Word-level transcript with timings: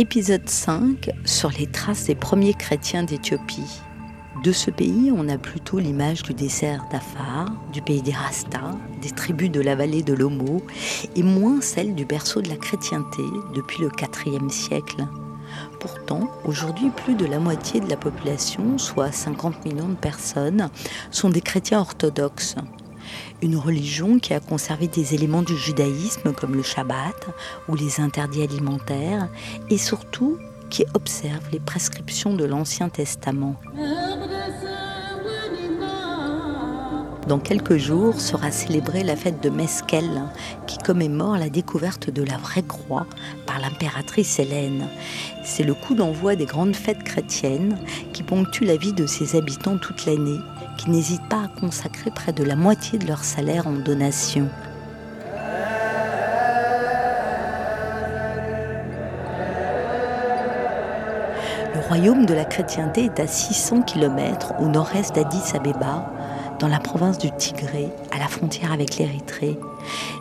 Épisode 0.00 0.48
5 0.48 1.10
sur 1.24 1.50
les 1.50 1.66
traces 1.66 2.04
des 2.04 2.14
premiers 2.14 2.54
chrétiens 2.54 3.02
d'Éthiopie. 3.02 3.80
De 4.44 4.52
ce 4.52 4.70
pays, 4.70 5.10
on 5.12 5.28
a 5.28 5.38
plutôt 5.38 5.80
l'image 5.80 6.22
du 6.22 6.34
désert 6.34 6.86
d'Afar, 6.92 7.50
du 7.72 7.82
pays 7.82 8.00
des 8.00 8.12
Rastas, 8.12 8.76
des 9.02 9.10
tribus 9.10 9.50
de 9.50 9.60
la 9.60 9.74
vallée 9.74 10.04
de 10.04 10.12
l'Omo, 10.12 10.62
et 11.16 11.24
moins 11.24 11.60
celle 11.60 11.96
du 11.96 12.04
berceau 12.04 12.40
de 12.42 12.48
la 12.48 12.54
chrétienté 12.54 13.24
depuis 13.56 13.82
le 13.82 13.90
IVe 14.24 14.48
siècle. 14.50 15.04
Pourtant, 15.80 16.30
aujourd'hui, 16.44 16.90
plus 16.90 17.16
de 17.16 17.26
la 17.26 17.40
moitié 17.40 17.80
de 17.80 17.90
la 17.90 17.96
population, 17.96 18.78
soit 18.78 19.10
50 19.10 19.64
millions 19.64 19.88
de 19.88 19.96
personnes, 19.96 20.70
sont 21.10 21.30
des 21.30 21.40
chrétiens 21.40 21.80
orthodoxes. 21.80 22.54
Une 23.42 23.56
religion 23.56 24.18
qui 24.18 24.34
a 24.34 24.40
conservé 24.40 24.88
des 24.88 25.14
éléments 25.14 25.42
du 25.42 25.56
judaïsme 25.56 26.32
comme 26.32 26.54
le 26.54 26.62
Shabbat 26.62 27.28
ou 27.68 27.74
les 27.74 28.00
interdits 28.00 28.42
alimentaires 28.42 29.28
et 29.70 29.78
surtout 29.78 30.38
qui 30.70 30.84
observe 30.94 31.42
les 31.52 31.60
prescriptions 31.60 32.34
de 32.34 32.44
l'Ancien 32.44 32.88
Testament. 32.88 33.56
Dans 37.28 37.38
quelques 37.38 37.76
jours 37.76 38.22
sera 38.22 38.50
célébrée 38.50 39.02
la 39.02 39.14
fête 39.14 39.42
de 39.42 39.50
Meskel, 39.50 40.22
qui 40.66 40.78
commémore 40.78 41.36
la 41.36 41.50
découverte 41.50 42.08
de 42.08 42.22
la 42.22 42.38
vraie 42.38 42.62
croix 42.62 43.06
par 43.44 43.58
l'impératrice 43.60 44.38
Hélène. 44.38 44.88
C'est 45.44 45.62
le 45.62 45.74
coup 45.74 45.94
d'envoi 45.94 46.36
des 46.36 46.46
grandes 46.46 46.74
fêtes 46.74 47.04
chrétiennes 47.04 47.76
qui 48.14 48.22
ponctuent 48.22 48.64
la 48.64 48.76
vie 48.76 48.94
de 48.94 49.06
ses 49.06 49.36
habitants 49.36 49.76
toute 49.76 50.06
l'année, 50.06 50.38
qui 50.78 50.90
n'hésitent 50.90 51.28
pas 51.28 51.42
à 51.44 51.60
consacrer 51.60 52.10
près 52.10 52.32
de 52.32 52.44
la 52.44 52.56
moitié 52.56 52.98
de 52.98 53.06
leur 53.06 53.24
salaire 53.24 53.66
en 53.66 53.72
donation. 53.72 54.48
Le 61.74 61.80
royaume 61.86 62.24
de 62.24 62.32
la 62.32 62.44
chrétienté 62.44 63.04
est 63.06 63.20
à 63.20 63.26
600 63.26 63.82
km 63.82 64.54
au 64.60 64.66
nord-est 64.66 65.14
d'Addis 65.14 65.52
Abeba, 65.54 66.10
dans 66.58 66.68
la 66.68 66.78
province 66.78 67.18
du 67.18 67.30
Tigré, 67.32 67.90
la 68.18 68.28
frontière 68.28 68.72
avec 68.72 68.96
l'Érythrée. 68.96 69.58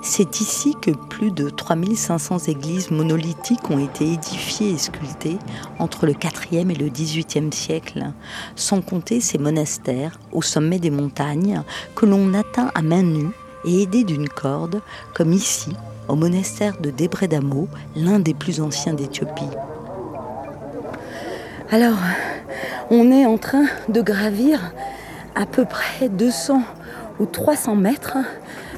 C'est 0.01 0.39
ici 0.39 0.75
que 0.81 0.91
plus 0.91 1.31
de 1.31 1.49
3500 1.49 2.39
églises 2.47 2.91
monolithiques 2.91 3.69
ont 3.69 3.79
été 3.79 4.13
édifiées 4.13 4.71
et 4.71 4.77
sculptées 4.77 5.37
entre 5.79 6.05
le 6.05 6.13
4e 6.13 6.69
et 6.71 6.75
le 6.75 6.89
18e 6.89 7.51
siècle, 7.51 8.05
sans 8.55 8.81
compter 8.81 9.19
ces 9.19 9.37
monastères 9.37 10.19
au 10.31 10.41
sommet 10.41 10.79
des 10.79 10.91
montagnes 10.91 11.61
que 11.95 12.05
l'on 12.05 12.33
atteint 12.33 12.71
à 12.75 12.81
main 12.81 13.03
nue 13.03 13.31
et 13.65 13.83
aidé 13.83 14.03
d'une 14.03 14.29
corde, 14.29 14.81
comme 15.13 15.33
ici, 15.33 15.71
au 16.07 16.15
monastère 16.15 16.79
de 16.79 16.89
Debredamo, 16.89 17.67
l'un 17.95 18.19
des 18.19 18.33
plus 18.33 18.61
anciens 18.61 18.93
d'Éthiopie. 18.93 19.43
Alors, 21.69 21.97
on 22.89 23.11
est 23.11 23.25
en 23.25 23.37
train 23.37 23.65
de 23.89 24.01
gravir 24.01 24.71
à 25.35 25.45
peu 25.45 25.65
près 25.65 26.07
200 26.07 26.61
ou 27.19 27.25
300 27.25 27.75
mètres 27.75 28.17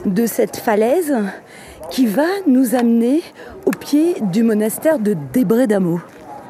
de 0.05 0.25
cette 0.25 0.57
falaise 0.57 1.15
qui 1.89 2.05
va 2.05 2.27
nous 2.47 2.75
amener 2.75 3.21
au 3.65 3.71
pied 3.71 4.15
du 4.21 4.43
monastère 4.43 4.99
de 4.99 5.15
Debredamo, 5.33 5.99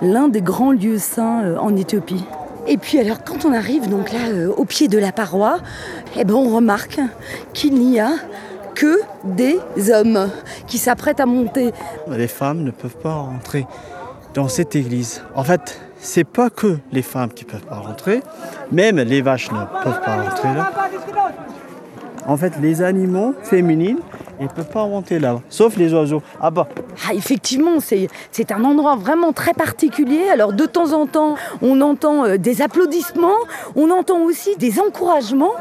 l'un 0.01 0.27
des 0.27 0.41
grands 0.41 0.71
lieux 0.71 0.97
saints 0.97 1.43
euh, 1.43 1.57
en 1.57 1.75
Éthiopie. 1.75 2.23
Et 2.67 2.77
puis 2.77 2.99
alors 2.99 3.23
quand 3.23 3.45
on 3.45 3.53
arrive 3.53 3.89
donc 3.89 4.11
là 4.11 4.27
euh, 4.29 4.53
au 4.55 4.65
pied 4.65 4.87
de 4.87 4.97
la 4.97 5.11
paroi, 5.11 5.59
eh 6.17 6.23
ben 6.23 6.35
on 6.35 6.53
remarque 6.55 6.99
qu'il 7.53 7.75
n'y 7.75 7.99
a 7.99 8.11
que 8.75 8.99
des 9.23 9.59
hommes 9.91 10.29
qui 10.67 10.77
s'apprêtent 10.77 11.19
à 11.19 11.25
monter. 11.25 11.71
Les 12.09 12.27
femmes 12.27 12.63
ne 12.63 12.71
peuvent 12.71 12.97
pas 12.97 13.13
rentrer 13.13 13.65
dans 14.33 14.47
cette 14.47 14.75
église. 14.75 15.21
En 15.35 15.43
fait, 15.43 15.81
c'est 15.99 16.23
pas 16.23 16.49
que 16.49 16.77
les 16.91 17.01
femmes 17.01 17.33
qui 17.33 17.43
peuvent 17.43 17.65
pas 17.65 17.79
rentrer, 17.79 18.21
même 18.71 18.97
les 18.97 19.21
vaches 19.21 19.51
ne 19.51 19.65
peuvent 19.83 20.01
pas 20.01 20.21
rentrer 20.21 20.53
là. 20.53 20.71
En 22.29 22.37
fait, 22.37 22.53
les 22.61 22.83
animaux 22.83 23.33
féminines, 23.41 23.97
ils 24.39 24.43
ne 24.43 24.49
peuvent 24.49 24.69
pas 24.69 24.85
monter 24.85 25.17
là, 25.17 25.41
sauf 25.49 25.75
les 25.77 25.91
oiseaux. 25.95 26.21
Ah 26.39 26.51
bah. 26.51 26.67
Ah, 27.07 27.15
effectivement, 27.15 27.79
c'est 27.79 28.51
un 28.51 28.63
endroit 28.63 28.95
vraiment 28.95 29.33
très 29.33 29.53
particulier. 29.53 30.29
Alors 30.31 30.53
de 30.53 30.65
temps 30.67 30.93
en 30.93 31.07
temps, 31.07 31.37
on 31.63 31.81
entend 31.81 32.25
euh, 32.25 32.37
des 32.37 32.61
applaudissements, 32.61 33.39
on 33.75 33.89
entend 33.89 34.19
aussi 34.19 34.55
des 34.57 34.79
encouragements 34.79 35.55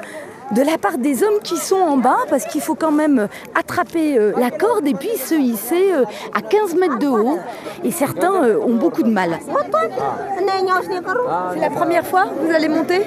de 0.53 0.63
la 0.63 0.79
part 0.79 0.99
des 0.99 1.23
hommes 1.23 1.41
qui 1.43 1.57
sont 1.57 1.77
en 1.77 1.97
bas, 1.97 2.19
parce 2.31 2.45
qu'il 2.47 2.61
faut 2.61 2.75
quand 2.75 2.93
même 2.93 3.29
attraper 3.55 4.19
euh, 4.19 4.33
la 4.39 4.51
corde 4.51 4.87
et 4.87 4.95
puis 4.95 5.11
se 5.17 5.35
hisser 5.35 5.93
euh, 5.93 6.05
à 6.35 6.41
15 6.41 6.75
mètres 6.77 6.99
de 6.99 7.07
haut. 7.07 7.39
Et 7.85 7.91
certains 7.91 8.45
euh, 8.45 8.59
ont 8.61 8.75
beaucoup 8.75 9.03
de 9.03 9.11
mal. 9.11 9.39
C'est 11.55 11.61
la 11.61 11.71
première 11.71 12.07
fois 12.07 12.25
que 12.25 12.47
vous 12.47 12.55
allez 12.55 12.69
monter? 12.69 13.03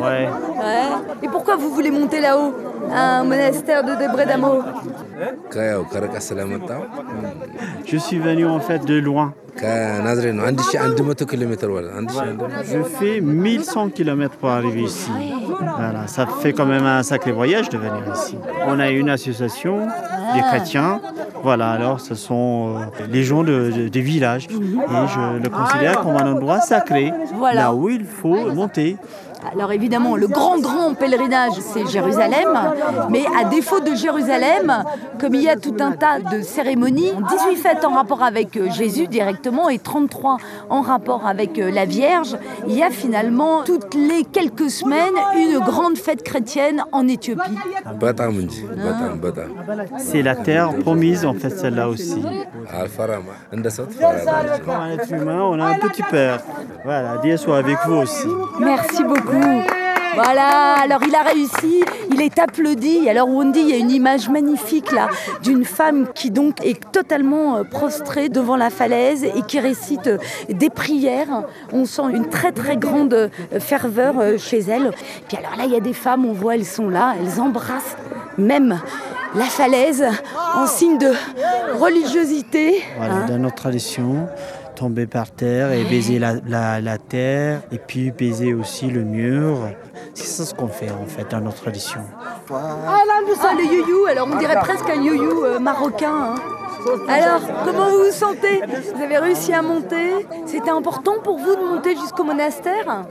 Ouais. 0.00 0.28
Et 1.22 1.28
pourquoi 1.28 1.56
vous 1.56 1.70
voulez 1.70 1.90
monter 1.90 2.20
là-haut? 2.20 2.52
Un 2.94 3.24
monastère 3.24 3.84
de 3.84 3.94
Debredamo 3.94 4.62
Je 7.86 7.96
suis 7.96 8.18
venu 8.18 8.46
en 8.46 8.60
fait 8.60 8.84
de 8.84 8.98
loin. 8.98 9.34
Je 12.64 12.82
fais 12.98 13.20
1100 13.20 13.90
km 13.90 14.36
pour 14.36 14.50
arriver 14.50 14.82
ici. 14.82 15.10
Voilà, 15.76 16.06
ça 16.06 16.26
fait 16.26 16.52
quand 16.52 16.66
même 16.66 16.86
un 16.86 17.02
sacré 17.02 17.32
voyage 17.32 17.68
de 17.68 17.78
venir 17.78 18.02
ici. 18.14 18.36
On 18.66 18.78
a 18.78 18.90
une 18.90 19.08
association 19.10 19.86
des 20.34 20.40
chrétiens. 20.40 21.00
Voilà, 21.42 21.70
alors 21.70 22.00
ce 22.00 22.14
sont 22.14 22.76
euh, 22.76 23.06
les 23.10 23.24
gens 23.24 23.42
de, 23.42 23.88
des 23.88 24.00
villages. 24.00 24.46
Et 24.46 24.54
je 24.54 25.42
le 25.42 25.48
considère 25.48 26.00
comme 26.00 26.16
un 26.16 26.32
endroit 26.32 26.60
sacré, 26.60 27.12
là 27.54 27.74
où 27.74 27.88
il 27.88 28.04
faut 28.04 28.52
monter. 28.52 28.96
Alors 29.50 29.72
évidemment, 29.72 30.16
le 30.16 30.28
grand, 30.28 30.58
grand 30.58 30.94
pèlerinage, 30.94 31.52
c'est 31.60 31.86
Jérusalem. 31.86 32.58
Mais 33.10 33.24
à 33.38 33.44
défaut 33.44 33.80
de 33.80 33.94
Jérusalem, 33.94 34.84
comme 35.20 35.34
il 35.34 35.42
y 35.42 35.48
a 35.48 35.56
tout 35.56 35.76
un 35.80 35.92
tas 35.92 36.20
de 36.20 36.42
cérémonies, 36.42 37.12
18 37.12 37.56
fêtes 37.56 37.84
en 37.84 37.94
rapport 37.94 38.22
avec 38.22 38.56
euh, 38.56 38.70
Jésus 38.70 39.08
directement 39.08 39.68
et 39.68 39.78
33 39.78 40.38
en 40.70 40.80
rapport 40.80 41.26
avec 41.26 41.58
euh, 41.58 41.70
la 41.70 41.84
Vierge, 41.84 42.36
il 42.66 42.74
y 42.74 42.82
a 42.82 42.90
finalement 42.90 43.62
toutes 43.64 43.94
les 43.94 44.24
quelques 44.24 44.70
semaines 44.70 45.14
une 45.36 45.58
grande 45.58 45.96
fête 45.96 46.22
chrétienne 46.22 46.82
en 46.92 47.08
Éthiopie. 47.08 47.40
C'est 49.98 50.22
la 50.22 50.36
terre 50.36 50.74
promise, 50.78 51.24
en 51.24 51.34
fait, 51.34 51.50
celle-là 51.50 51.88
aussi. 51.88 52.22
Comme 54.64 54.74
un 54.74 54.90
être 54.90 55.12
humain, 55.12 55.42
on 55.42 55.60
a 55.60 55.66
un 55.66 55.78
petit 55.78 56.02
peur. 56.02 56.40
Voilà, 56.84 57.18
Dieu 57.18 57.36
soit 57.36 57.58
avec 57.58 57.76
vous 57.86 57.94
aussi. 57.94 58.28
Merci 58.60 59.04
beaucoup. 59.04 59.31
Voilà, 60.14 60.74
alors 60.82 61.00
il 61.06 61.14
a 61.14 61.22
réussi, 61.22 61.82
il 62.10 62.20
est 62.20 62.38
applaudi. 62.38 63.08
Alors 63.08 63.28
dit, 63.46 63.60
il 63.60 63.70
y 63.70 63.72
a 63.72 63.76
une 63.76 63.90
image 63.90 64.28
magnifique 64.28 64.92
là 64.92 65.08
d'une 65.42 65.64
femme 65.64 66.06
qui 66.14 66.30
donc 66.30 66.64
est 66.64 66.78
totalement 66.92 67.56
euh, 67.56 67.64
prostrée 67.64 68.28
devant 68.28 68.56
la 68.56 68.68
falaise 68.68 69.24
et 69.24 69.42
qui 69.48 69.58
récite 69.58 70.08
euh, 70.08 70.18
des 70.50 70.68
prières. 70.68 71.44
On 71.72 71.86
sent 71.86 72.02
une 72.12 72.28
très 72.28 72.52
très 72.52 72.76
grande 72.76 73.14
euh, 73.14 73.28
ferveur 73.58 74.14
chez 74.38 74.58
elle. 74.60 74.90
Puis 75.28 75.38
alors 75.38 75.56
là, 75.56 75.64
il 75.64 75.72
y 75.72 75.76
a 75.76 75.80
des 75.80 75.94
femmes, 75.94 76.26
on 76.26 76.32
voit, 76.32 76.56
elles 76.56 76.66
sont 76.66 76.90
là, 76.90 77.14
elles 77.18 77.40
embrassent 77.40 77.96
même 78.36 78.80
la 79.34 79.44
falaise 79.44 80.04
en 80.54 80.66
signe 80.66 80.98
de 80.98 81.12
religiosité. 81.80 82.82
Voilà, 82.98 83.14
hein. 83.14 83.26
dans 83.26 83.38
notre 83.38 83.56
tradition, 83.56 84.28
tomber 84.82 85.06
par 85.06 85.30
terre 85.30 85.70
et 85.70 85.84
baiser 85.84 86.18
la, 86.18 86.34
la- 86.44 86.80
terre 86.98 87.60
et 87.70 87.78
puis 87.78 88.10
baiser 88.10 88.52
aussi 88.52 88.88
le 88.88 89.04
mur. 89.04 89.68
C'est 90.12 90.26
ça 90.26 90.44
ce 90.44 90.54
qu'on 90.54 90.66
fait 90.66 90.90
en 90.90 91.06
fait 91.06 91.30
dans 91.30 91.40
notre 91.40 91.58
tradition. 91.62 92.00
Ah, 92.50 92.98
le 93.56 93.64
youyou, 93.64 94.06
alors 94.10 94.28
on 94.32 94.36
dirait 94.38 94.58
presque 94.58 94.90
un 94.90 95.00
youyou 95.00 95.44
euh, 95.44 95.60
marocain. 95.60 96.34
hein. 96.34 96.34
Alors, 97.08 97.40
comment 97.64 97.88
vous 97.90 98.04
vous 98.04 98.10
sentez 98.10 98.62
Vous 98.94 99.02
avez 99.02 99.18
réussi 99.18 99.52
à 99.52 99.62
monter 99.62 100.26
C'était 100.46 100.70
important 100.70 101.14
pour 101.22 101.38
vous 101.38 101.54
de 101.54 101.62
monter 101.62 101.96
jusqu'au 101.96 102.24
monastère 102.24 103.04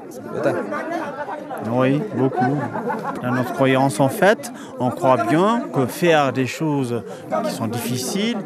Oui, 1.72 2.02
beaucoup. 2.16 2.58
Dans 3.22 3.32
notre 3.32 3.54
croyance, 3.54 4.00
en 4.00 4.10
fait, 4.10 4.52
on 4.80 4.90
croit 4.90 5.24
bien 5.24 5.64
que 5.74 5.86
faire 5.86 6.34
des 6.34 6.48
choses 6.48 7.04
qui 7.46 7.52
sont 7.52 7.68
difficiles 7.68 8.38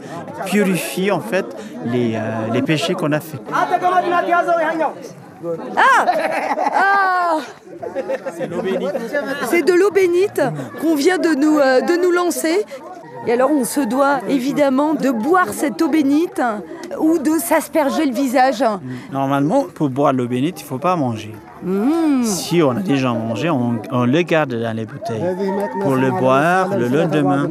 purifie 0.46 1.12
en 1.12 1.22
fait 1.22 1.46
les, 1.86 2.16
euh, 2.16 2.20
les 2.54 2.62
péchés 2.62 2.94
qu'on 2.94 3.12
a 3.12 3.20
faits. 3.20 3.42
Ah, 3.52 3.68
ah 6.74 7.38
C'est 9.48 9.64
de 9.64 9.74
l'eau 9.74 9.92
bénite 9.92 10.42
qu'on 10.82 10.96
vient 10.96 11.18
de 11.18 11.36
nous, 11.36 11.60
euh, 11.60 11.82
de 11.82 12.02
nous 12.02 12.12
lancer. 12.12 12.66
Et 13.28 13.32
alors 13.32 13.52
on 13.52 13.64
se 13.64 13.82
doit 13.82 14.20
évidemment 14.30 14.94
de 14.94 15.10
boire 15.10 15.50
cette 15.52 15.82
eau 15.82 15.90
bénite 15.90 16.42
ou 17.00 17.18
de 17.18 17.32
s'asperger 17.40 18.06
le 18.06 18.14
visage. 18.14 18.64
Normalement, 19.12 19.66
pour 19.74 19.90
boire 19.90 20.14
l'eau 20.14 20.28
bénite, 20.28 20.60
il 20.62 20.64
ne 20.64 20.68
faut 20.68 20.78
pas 20.78 20.96
manger. 20.96 21.34
Si 22.24 22.62
on 22.62 22.72
a 22.72 22.82
déjà 22.82 23.12
mangé, 23.12 23.50
on, 23.50 23.80
on 23.92 24.06
le 24.06 24.22
garde 24.22 24.54
dans 24.54 24.76
les 24.76 24.86
bouteilles 24.86 25.24
pour 25.82 25.96
le 25.96 26.12
boire 26.12 26.78
le 26.78 26.88
lendemain. 26.88 27.50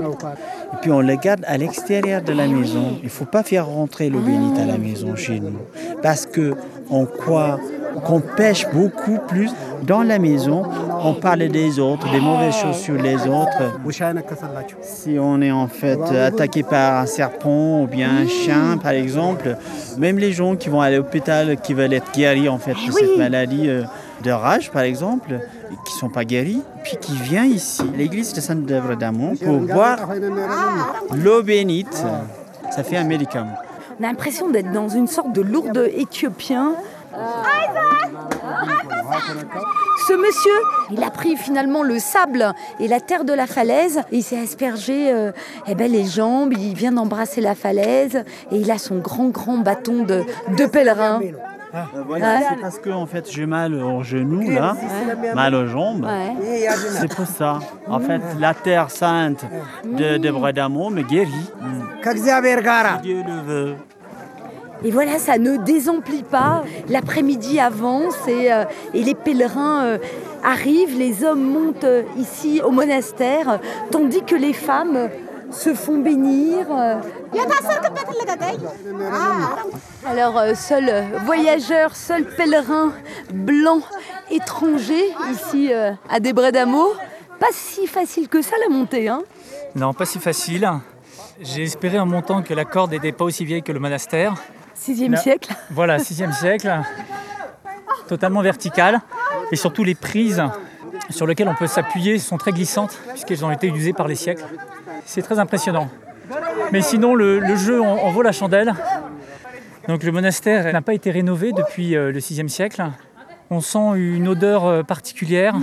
Et 0.72 0.76
puis 0.80 0.92
on 0.92 1.00
le 1.00 1.16
garde 1.16 1.44
à 1.46 1.56
l'extérieur 1.56 2.22
de 2.22 2.32
la 2.32 2.46
maison. 2.46 2.98
Il 3.00 3.06
ne 3.06 3.10
faut 3.10 3.24
pas 3.24 3.42
faire 3.42 3.66
rentrer 3.66 4.10
l'eau 4.10 4.20
bénite 4.20 4.58
à 4.58 4.66
la 4.66 4.78
maison 4.78 5.16
chez 5.16 5.40
nous. 5.40 5.58
Parce 6.02 6.26
que 6.26 6.54
on 6.90 7.06
croit 7.06 7.58
qu'on 8.04 8.20
pêche 8.20 8.66
beaucoup 8.72 9.18
plus 9.26 9.50
dans 9.82 10.02
la 10.02 10.18
maison. 10.18 10.62
On 11.06 11.12
parle 11.12 11.48
des 11.48 11.78
autres, 11.78 12.10
des 12.10 12.20
mauvaises 12.20 12.56
choses 12.56 12.78
sur 12.78 12.94
les 12.94 13.16
autres. 13.26 13.78
Si 14.80 15.16
on 15.20 15.40
est 15.42 15.52
en 15.52 15.68
fait 15.68 16.00
attaqué 16.00 16.62
par 16.62 17.02
un 17.02 17.06
serpent 17.06 17.82
ou 17.82 17.86
bien 17.86 18.10
un 18.22 18.26
chien, 18.26 18.78
par 18.82 18.92
exemple, 18.92 19.56
même 19.98 20.18
les 20.18 20.32
gens 20.32 20.56
qui 20.56 20.70
vont 20.70 20.80
à 20.80 20.90
l'hôpital, 20.90 21.60
qui 21.60 21.74
veulent 21.74 21.92
être 21.92 22.10
guéris 22.12 22.48
en 22.48 22.58
fait 22.58 22.72
de 22.72 22.90
cette 22.90 23.18
maladie 23.18 23.68
euh, 23.68 23.82
de 24.22 24.30
rage, 24.30 24.70
par 24.70 24.82
exemple, 24.82 25.38
qui 25.86 25.92
sont 25.92 26.08
pas 26.08 26.24
guéris, 26.24 26.62
puis 26.82 26.96
qui 26.98 27.12
viennent 27.16 27.52
ici, 27.52 27.82
l'église 27.96 28.32
de 28.32 28.40
Sainte-Dèvre 28.40 28.96
d'Amont, 28.96 29.36
pour 29.36 29.58
boire 29.58 30.08
l'eau 31.14 31.42
bénite. 31.42 32.02
Ça 32.70 32.82
fait 32.82 32.96
un 32.96 33.04
médicament. 33.04 33.56
On 34.00 34.04
a 34.04 34.08
l'impression 34.08 34.50
d'être 34.50 34.72
dans 34.72 34.88
une 34.88 35.06
sorte 35.06 35.32
de 35.32 35.42
lourde 35.42 35.88
éthiopien. 35.94 36.72
Ce 40.06 40.12
monsieur, 40.12 40.52
il 40.90 41.02
a 41.02 41.10
pris 41.10 41.36
finalement 41.36 41.82
le 41.82 41.98
sable 41.98 42.52
et 42.78 42.88
la 42.88 43.00
terre 43.00 43.24
de 43.24 43.32
la 43.32 43.46
falaise 43.46 43.98
et 44.12 44.18
il 44.18 44.22
s'est 44.22 44.40
aspergé 44.40 45.10
euh, 45.12 45.32
eh 45.66 45.74
ben, 45.74 45.90
les 45.90 46.04
jambes, 46.04 46.52
il 46.52 46.74
vient 46.74 46.92
d'embrasser 46.92 47.40
la 47.40 47.54
falaise 47.54 48.22
et 48.52 48.56
il 48.56 48.70
a 48.70 48.78
son 48.78 48.98
grand 48.98 49.28
grand 49.28 49.58
bâton 49.58 50.04
de, 50.04 50.24
de 50.56 50.66
pèlerin. 50.66 51.20
Voilà, 52.06 52.40
c'est 52.50 52.60
parce 52.60 52.78
que 52.78 52.90
en 52.90 53.06
fait 53.06 53.28
j'ai 53.30 53.46
mal 53.46 53.74
au 53.74 54.02
genou 54.04 54.48
là, 54.48 54.76
mal 55.34 55.54
aux 55.54 55.66
jambes. 55.66 56.04
Ouais. 56.04 56.68
C'est 57.00 57.12
pour 57.12 57.26
ça. 57.26 57.58
En 57.88 57.98
fait, 57.98 58.20
la 58.38 58.54
terre 58.54 58.90
sainte 58.90 59.44
de, 59.84 60.18
de 60.18 60.30
Bredamo 60.30 60.90
me 60.90 61.02
guérit. 61.02 61.50
Dieu 63.02 63.24
le 63.26 63.40
veut. 63.42 63.74
Et 64.84 64.90
voilà, 64.90 65.18
ça 65.18 65.38
ne 65.38 65.56
désemplit 65.56 66.22
pas. 66.22 66.62
L'après-midi 66.88 67.58
avance 67.58 68.16
et, 68.28 68.52
euh, 68.52 68.64
et 68.92 69.02
les 69.02 69.14
pèlerins 69.14 69.84
euh, 69.84 69.98
arrivent, 70.44 70.98
les 70.98 71.24
hommes 71.24 71.42
montent 71.42 71.84
euh, 71.84 72.02
ici 72.18 72.60
au 72.62 72.70
monastère, 72.70 73.60
tandis 73.90 74.22
que 74.22 74.34
les 74.34 74.52
femmes 74.52 75.08
se 75.50 75.72
font 75.72 75.98
bénir. 75.98 76.66
euh. 76.70 76.96
Alors, 80.06 80.42
seul 80.54 81.04
voyageur, 81.24 81.96
seul 81.96 82.24
pèlerin 82.24 82.92
blanc 83.32 83.80
étranger 84.30 85.14
ici 85.32 85.70
à 86.10 86.20
Debredamo. 86.20 86.88
Pas 87.40 87.46
si 87.52 87.86
facile 87.86 88.28
que 88.28 88.42
ça 88.42 88.56
la 88.62 88.74
montée, 88.74 89.08
hein 89.08 89.22
Non, 89.74 89.92
pas 89.92 90.04
si 90.04 90.18
facile. 90.18 90.68
J'ai 91.40 91.62
espéré 91.64 91.98
en 91.98 92.06
montant 92.06 92.42
que 92.42 92.54
la 92.54 92.64
corde 92.64 92.92
n'était 92.92 93.12
pas 93.12 93.24
aussi 93.24 93.44
vieille 93.44 93.62
que 93.62 93.72
le 93.72 93.80
monastère. 93.80 94.34
Sixième 94.74 95.12
Non. 95.12 95.20
siècle. 95.20 95.54
Voilà, 95.70 95.98
6e 95.98 96.32
siècle, 96.32 96.70
totalement 98.08 98.42
verticale. 98.42 99.00
Et 99.52 99.56
surtout 99.56 99.84
les 99.84 99.94
prises 99.94 100.42
sur 101.10 101.26
lesquelles 101.26 101.48
on 101.48 101.54
peut 101.54 101.66
s'appuyer 101.66 102.18
sont 102.18 102.38
très 102.38 102.52
glissantes 102.52 102.98
puisqu'elles 103.10 103.44
ont 103.44 103.50
été 103.50 103.68
usées 103.68 103.92
par 103.92 104.08
les 104.08 104.14
siècles. 104.14 104.44
C'est 105.04 105.22
très 105.22 105.38
impressionnant. 105.38 105.88
Mais 106.72 106.80
sinon, 106.80 107.14
le, 107.14 107.38
le 107.38 107.56
jeu 107.56 107.80
en, 107.82 107.86
en 107.98 108.10
vaut 108.10 108.22
la 108.22 108.32
chandelle. 108.32 108.74
Donc 109.86 110.02
le 110.02 110.12
monastère 110.12 110.72
n'a 110.72 110.80
pas 110.80 110.94
été 110.94 111.10
rénové 111.10 111.52
depuis 111.52 111.94
euh, 111.94 112.10
le 112.10 112.18
6e 112.18 112.48
siècle. 112.48 112.82
On 113.50 113.60
sent 113.60 113.96
une 113.96 114.26
odeur 114.28 114.64
euh, 114.64 114.82
particulière 114.82 115.54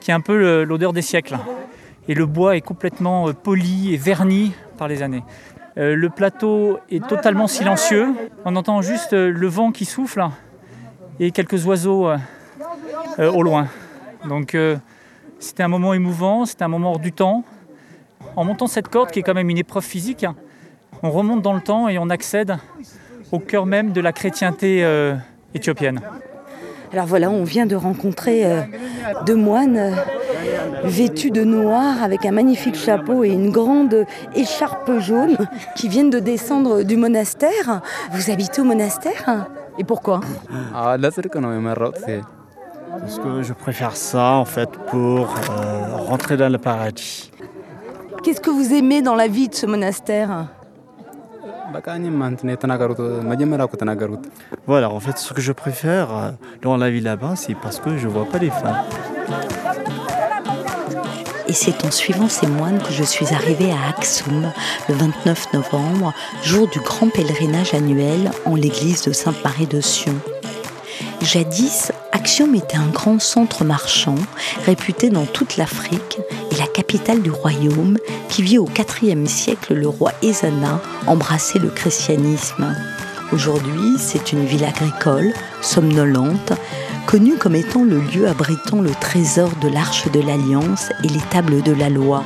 qui 0.00 0.10
est 0.10 0.14
un 0.14 0.20
peu 0.20 0.64
l'odeur 0.64 0.92
des 0.92 1.00
siècles. 1.02 1.38
Et 2.08 2.14
le 2.14 2.26
bois 2.26 2.56
est 2.56 2.60
complètement 2.60 3.28
euh, 3.28 3.32
poli 3.32 3.94
et 3.94 3.96
verni 3.96 4.52
par 4.76 4.86
les 4.88 5.02
années. 5.02 5.22
Euh, 5.78 5.96
le 5.96 6.10
plateau 6.10 6.78
est 6.90 7.06
totalement 7.06 7.46
silencieux. 7.46 8.14
On 8.44 8.56
entend 8.56 8.82
juste 8.82 9.14
euh, 9.14 9.30
le 9.30 9.46
vent 9.46 9.72
qui 9.72 9.84
souffle 9.84 10.22
et 11.18 11.30
quelques 11.30 11.66
oiseaux 11.66 12.08
euh, 12.08 12.18
au 13.32 13.42
loin. 13.42 13.68
Donc 14.28 14.56
c'était 15.38 15.62
un 15.62 15.68
moment 15.68 15.94
émouvant, 15.94 16.44
c'était 16.46 16.62
un 16.62 16.68
moment 16.68 16.92
hors 16.92 16.98
du 16.98 17.12
temps. 17.12 17.44
En 18.36 18.44
montant 18.44 18.66
cette 18.66 18.88
corde, 18.88 19.10
qui 19.10 19.18
est 19.18 19.22
quand 19.22 19.34
même 19.34 19.50
une 19.50 19.58
épreuve 19.58 19.84
physique, 19.84 20.24
on 21.02 21.10
remonte 21.10 21.42
dans 21.42 21.52
le 21.52 21.60
temps 21.60 21.88
et 21.88 21.98
on 21.98 22.08
accède 22.08 22.56
au 23.32 23.40
cœur 23.40 23.66
même 23.66 23.92
de 23.92 24.00
la 24.00 24.12
chrétienté 24.12 24.86
éthiopienne. 25.54 26.00
Alors 26.92 27.06
voilà, 27.06 27.30
on 27.30 27.42
vient 27.42 27.66
de 27.66 27.74
rencontrer 27.74 28.46
deux 29.26 29.34
moines 29.34 29.96
vêtus 30.84 31.30
de 31.30 31.44
noir 31.44 32.02
avec 32.02 32.24
un 32.24 32.32
magnifique 32.32 32.76
chapeau 32.76 33.24
et 33.24 33.30
une 33.30 33.50
grande 33.50 34.04
écharpe 34.34 34.98
jaune 34.98 35.36
qui 35.76 35.88
viennent 35.88 36.10
de 36.10 36.18
descendre 36.18 36.82
du 36.82 36.96
monastère. 36.96 37.80
Vous 38.12 38.30
habitez 38.30 38.60
au 38.60 38.64
monastère? 38.64 39.46
Et 39.78 39.84
pourquoi? 39.84 40.20
Parce 43.00 43.18
que 43.18 43.42
je 43.42 43.52
préfère 43.52 43.96
ça 43.96 44.32
en 44.32 44.44
fait 44.44 44.70
pour 44.88 45.34
euh, 45.50 45.96
rentrer 45.96 46.36
dans 46.36 46.52
le 46.52 46.58
paradis. 46.58 47.30
Qu'est-ce 48.22 48.40
que 48.40 48.50
vous 48.50 48.74
aimez 48.74 49.02
dans 49.02 49.14
la 49.14 49.28
vie 49.28 49.48
de 49.48 49.54
ce 49.54 49.66
monastère? 49.66 50.46
Voilà, 54.66 54.90
en 54.90 55.00
fait, 55.00 55.16
ce 55.16 55.32
que 55.32 55.40
je 55.40 55.52
préfère 55.52 56.14
euh, 56.14 56.30
dans 56.60 56.76
la 56.76 56.90
vie 56.90 57.00
là-bas, 57.00 57.34
c'est 57.34 57.54
parce 57.54 57.80
que 57.80 57.96
je 57.96 58.06
ne 58.06 58.12
vois 58.12 58.26
pas 58.26 58.38
les 58.38 58.50
femmes. 58.50 58.76
Et 61.52 61.54
c'est 61.54 61.84
en 61.84 61.90
suivant 61.90 62.30
ces 62.30 62.46
moines 62.46 62.82
que 62.82 62.94
je 62.94 63.04
suis 63.04 63.34
arrivée 63.34 63.70
à 63.72 63.90
Aksum 63.90 64.50
le 64.88 64.94
29 64.94 65.52
novembre, 65.52 66.14
jour 66.42 66.66
du 66.66 66.80
grand 66.80 67.10
pèlerinage 67.10 67.74
annuel 67.74 68.30
en 68.46 68.54
l'église 68.54 69.02
de 69.02 69.12
Sainte-Marie 69.12 69.66
de 69.66 69.82
Sion. 69.82 70.14
Jadis, 71.20 71.92
Axiom 72.12 72.54
était 72.54 72.78
un 72.78 72.88
grand 72.88 73.20
centre 73.20 73.66
marchand 73.66 74.14
réputé 74.64 75.10
dans 75.10 75.26
toute 75.26 75.58
l'Afrique 75.58 76.20
et 76.50 76.54
la 76.54 76.66
capitale 76.66 77.20
du 77.20 77.30
royaume 77.30 77.98
qui 78.30 78.42
vit 78.42 78.56
au 78.56 78.66
IVe 79.02 79.26
siècle 79.26 79.74
le 79.74 79.88
roi 79.88 80.12
Ezana 80.22 80.80
embrasser 81.06 81.58
le 81.58 81.68
christianisme. 81.68 82.74
Aujourd'hui, 83.32 83.96
c'est 83.98 84.32
une 84.32 84.44
ville 84.44 84.64
agricole, 84.64 85.32
somnolente, 85.62 86.52
connue 87.06 87.36
comme 87.38 87.54
étant 87.54 87.82
le 87.82 87.98
lieu 87.98 88.28
abritant 88.28 88.82
le 88.82 88.90
trésor 88.90 89.50
de 89.62 89.68
l'Arche 89.68 90.10
de 90.12 90.20
l'Alliance 90.20 90.90
et 91.02 91.08
les 91.08 91.22
tables 91.30 91.62
de 91.62 91.72
la 91.72 91.88
loi, 91.88 92.24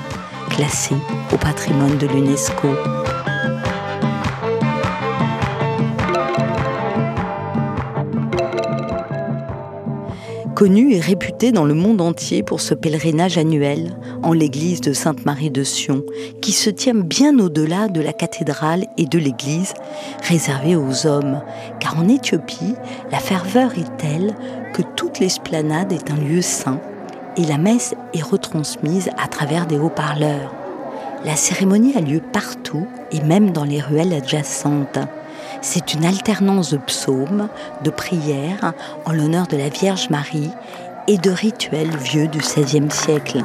classées 0.50 0.96
au 1.32 1.36
patrimoine 1.36 1.96
de 1.96 2.08
l'UNESCO. 2.08 2.68
Connu 10.56 10.94
et 10.94 11.00
réputé 11.00 11.52
dans 11.52 11.66
le 11.66 11.74
monde 11.74 12.00
entier 12.00 12.42
pour 12.42 12.62
ce 12.62 12.72
pèlerinage 12.72 13.36
annuel 13.36 13.94
en 14.22 14.32
l'église 14.32 14.80
de 14.80 14.94
Sainte-Marie 14.94 15.50
de 15.50 15.62
Sion, 15.62 16.02
qui 16.40 16.52
se 16.52 16.70
tient 16.70 16.94
bien 16.94 17.38
au-delà 17.38 17.88
de 17.88 18.00
la 18.00 18.14
cathédrale 18.14 18.86
et 18.96 19.04
de 19.04 19.18
l'église 19.18 19.74
réservée 20.22 20.74
aux 20.74 21.06
hommes. 21.06 21.42
Car 21.78 21.98
en 21.98 22.08
Éthiopie, 22.08 22.74
la 23.12 23.18
ferveur 23.18 23.72
est 23.76 23.98
telle 23.98 24.34
que 24.72 24.80
toute 24.80 25.20
l'esplanade 25.20 25.92
est 25.92 26.10
un 26.10 26.16
lieu 26.16 26.40
saint 26.40 26.80
et 27.36 27.44
la 27.44 27.58
messe 27.58 27.94
est 28.14 28.22
retransmise 28.22 29.10
à 29.22 29.28
travers 29.28 29.66
des 29.66 29.76
haut-parleurs. 29.76 30.54
La 31.26 31.36
cérémonie 31.36 31.94
a 31.96 32.00
lieu 32.00 32.22
partout 32.32 32.86
et 33.12 33.20
même 33.20 33.50
dans 33.50 33.64
les 33.64 33.82
ruelles 33.82 34.14
adjacentes. 34.14 35.00
C'est 35.68 35.94
une 35.94 36.04
alternance 36.04 36.70
de 36.70 36.76
psaumes, 36.76 37.48
de 37.82 37.90
prières 37.90 38.72
en 39.04 39.10
l'honneur 39.10 39.48
de 39.48 39.56
la 39.56 39.68
Vierge 39.68 40.10
Marie 40.10 40.52
et 41.08 41.18
de 41.18 41.30
rituels 41.30 41.90
vieux 41.96 42.28
du 42.28 42.38
XVIe 42.38 42.88
siècle. 42.88 43.42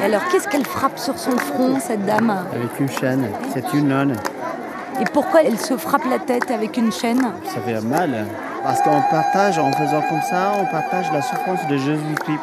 Et 0.00 0.04
alors, 0.04 0.22
qu'est-ce 0.32 0.48
qu'elle 0.48 0.64
frappe 0.64 0.98
sur 0.98 1.18
son 1.18 1.32
front, 1.32 1.78
cette 1.78 2.06
dame 2.06 2.30
Avec 2.54 2.80
une 2.80 2.88
chaîne. 2.88 3.28
C'est 3.52 3.70
une 3.74 3.88
nonne. 3.88 4.16
Et 4.98 5.04
pourquoi 5.12 5.42
elle 5.42 5.58
se 5.58 5.76
frappe 5.76 6.06
la 6.08 6.20
tête 6.20 6.50
avec 6.50 6.78
une 6.78 6.90
chaîne 6.90 7.20
Ça 7.54 7.60
fait 7.60 7.82
mal. 7.82 8.24
Parce 8.62 8.80
qu'on 8.80 9.02
partage, 9.10 9.58
en 9.58 9.72
faisant 9.72 10.00
comme 10.08 10.22
ça, 10.22 10.52
on 10.58 10.64
partage 10.64 11.12
la 11.12 11.20
souffrance 11.20 11.66
de 11.68 11.76
Jésus-Christ. 11.76 12.40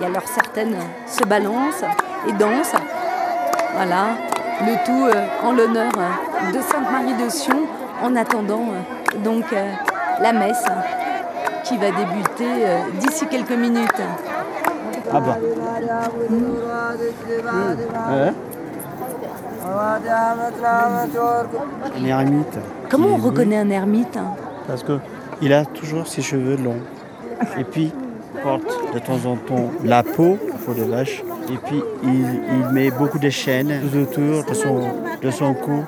Et 0.00 0.04
alors 0.04 0.26
certaines 0.26 0.76
se 1.06 1.24
balancent 1.24 1.84
et 2.28 2.32
dansent. 2.32 2.74
Voilà, 3.74 4.16
le 4.60 4.84
tout 4.84 5.06
euh, 5.06 5.26
en 5.46 5.52
l'honneur 5.52 5.92
euh, 5.96 6.52
de 6.52 6.60
Sainte 6.60 6.90
Marie 6.90 7.14
de 7.14 7.28
Sion, 7.28 7.60
en 8.02 8.16
attendant 8.16 8.62
euh, 8.62 9.18
donc 9.18 9.44
la 10.20 10.32
messe 10.32 10.64
qui 11.64 11.76
va 11.76 11.90
débuter 11.90 12.66
d'ici 13.00 13.26
quelques 13.26 13.52
minutes. 13.52 14.02
Ah 15.12 15.20
bah. 15.20 15.38
Un 21.96 22.04
ermite. 22.04 22.58
Comment 22.90 23.08
on 23.08 23.16
reconnaît 23.16 23.58
un 23.58 23.70
ermite 23.70 24.16
hein? 24.16 24.34
Parce 24.66 24.84
qu'il 24.84 25.52
a 25.52 25.64
toujours 25.64 26.06
ses 26.06 26.22
cheveux 26.22 26.56
longs. 26.56 26.80
Et 27.58 27.64
puis, 27.64 27.92
porte 28.42 28.77
de 28.94 28.98
temps 28.98 29.24
en 29.26 29.36
temps 29.36 29.70
la 29.84 30.02
peau, 30.02 30.38
la 30.48 30.54
peau 30.54 30.74
de 30.74 30.84
vache. 30.84 31.22
Et 31.50 31.56
puis, 31.66 31.82
il, 32.02 32.72
met 32.72 32.90
beaucoup 32.90 33.18
de 33.18 33.30
chaînes 33.30 33.80
tout 33.90 33.98
autour 33.98 34.44
de 34.44 34.54
son, 34.54 34.80
de 35.22 35.30
son 35.30 35.54
cou 35.54 35.84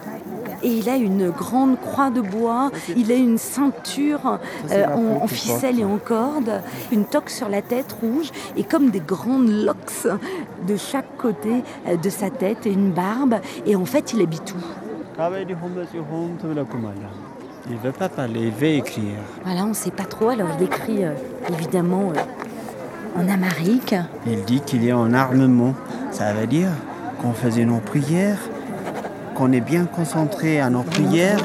et 0.62 0.68
il 0.68 0.88
a 0.88 0.96
une 0.96 1.30
grande 1.30 1.78
croix 1.80 2.10
de 2.10 2.20
bois, 2.20 2.70
il 2.96 3.10
a 3.10 3.14
une 3.14 3.38
ceinture 3.38 4.38
euh, 4.70 4.86
en, 4.86 5.26
ficelle 5.26 5.80
et 5.80 5.84
en 5.84 5.98
corde, 5.98 6.60
une 6.92 7.04
toque 7.04 7.30
sur 7.30 7.48
la 7.48 7.62
tête 7.62 7.92
rouge 7.92 8.30
et 8.56 8.64
comme 8.64 8.90
des 8.90 9.00
grandes 9.00 9.48
locks 9.48 10.06
de 10.66 10.76
chaque 10.76 11.16
côté 11.16 11.62
euh, 11.86 11.96
de 11.96 12.10
sa 12.10 12.30
tête 12.30 12.66
et 12.66 12.72
une 12.72 12.92
barbe. 12.92 13.36
Et 13.66 13.76
en 13.76 13.84
fait, 13.84 14.12
il 14.12 14.22
habite 14.22 14.52
où? 14.52 14.58
Il 17.68 17.76
ne 17.76 17.80
veut 17.80 17.92
pas 17.92 18.08
parler, 18.08 18.40
il 18.44 18.50
veut 18.50 18.68
écrire. 18.68 19.18
Voilà, 19.44 19.64
on 19.64 19.68
ne 19.68 19.74
sait 19.74 19.90
pas 19.90 20.04
trop. 20.04 20.30
Alors 20.30 20.48
il 20.58 20.64
écrit 20.64 21.04
euh, 21.04 21.12
évidemment 21.50 22.12
en 23.16 23.28
amérique. 23.28 23.94
Il 24.26 24.44
dit 24.44 24.60
qu'il 24.60 24.86
est 24.86 24.92
en 24.92 25.12
armement. 25.12 25.74
Ça 26.10 26.32
veut 26.32 26.46
dire 26.46 26.70
qu'on 27.20 27.32
faisait 27.32 27.64
nos 27.64 27.78
prières 27.78 28.38
qu'on 29.40 29.52
est 29.52 29.62
bien 29.62 29.86
concentré 29.86 30.60
à 30.60 30.68
nos 30.68 30.82
prières, 30.82 31.40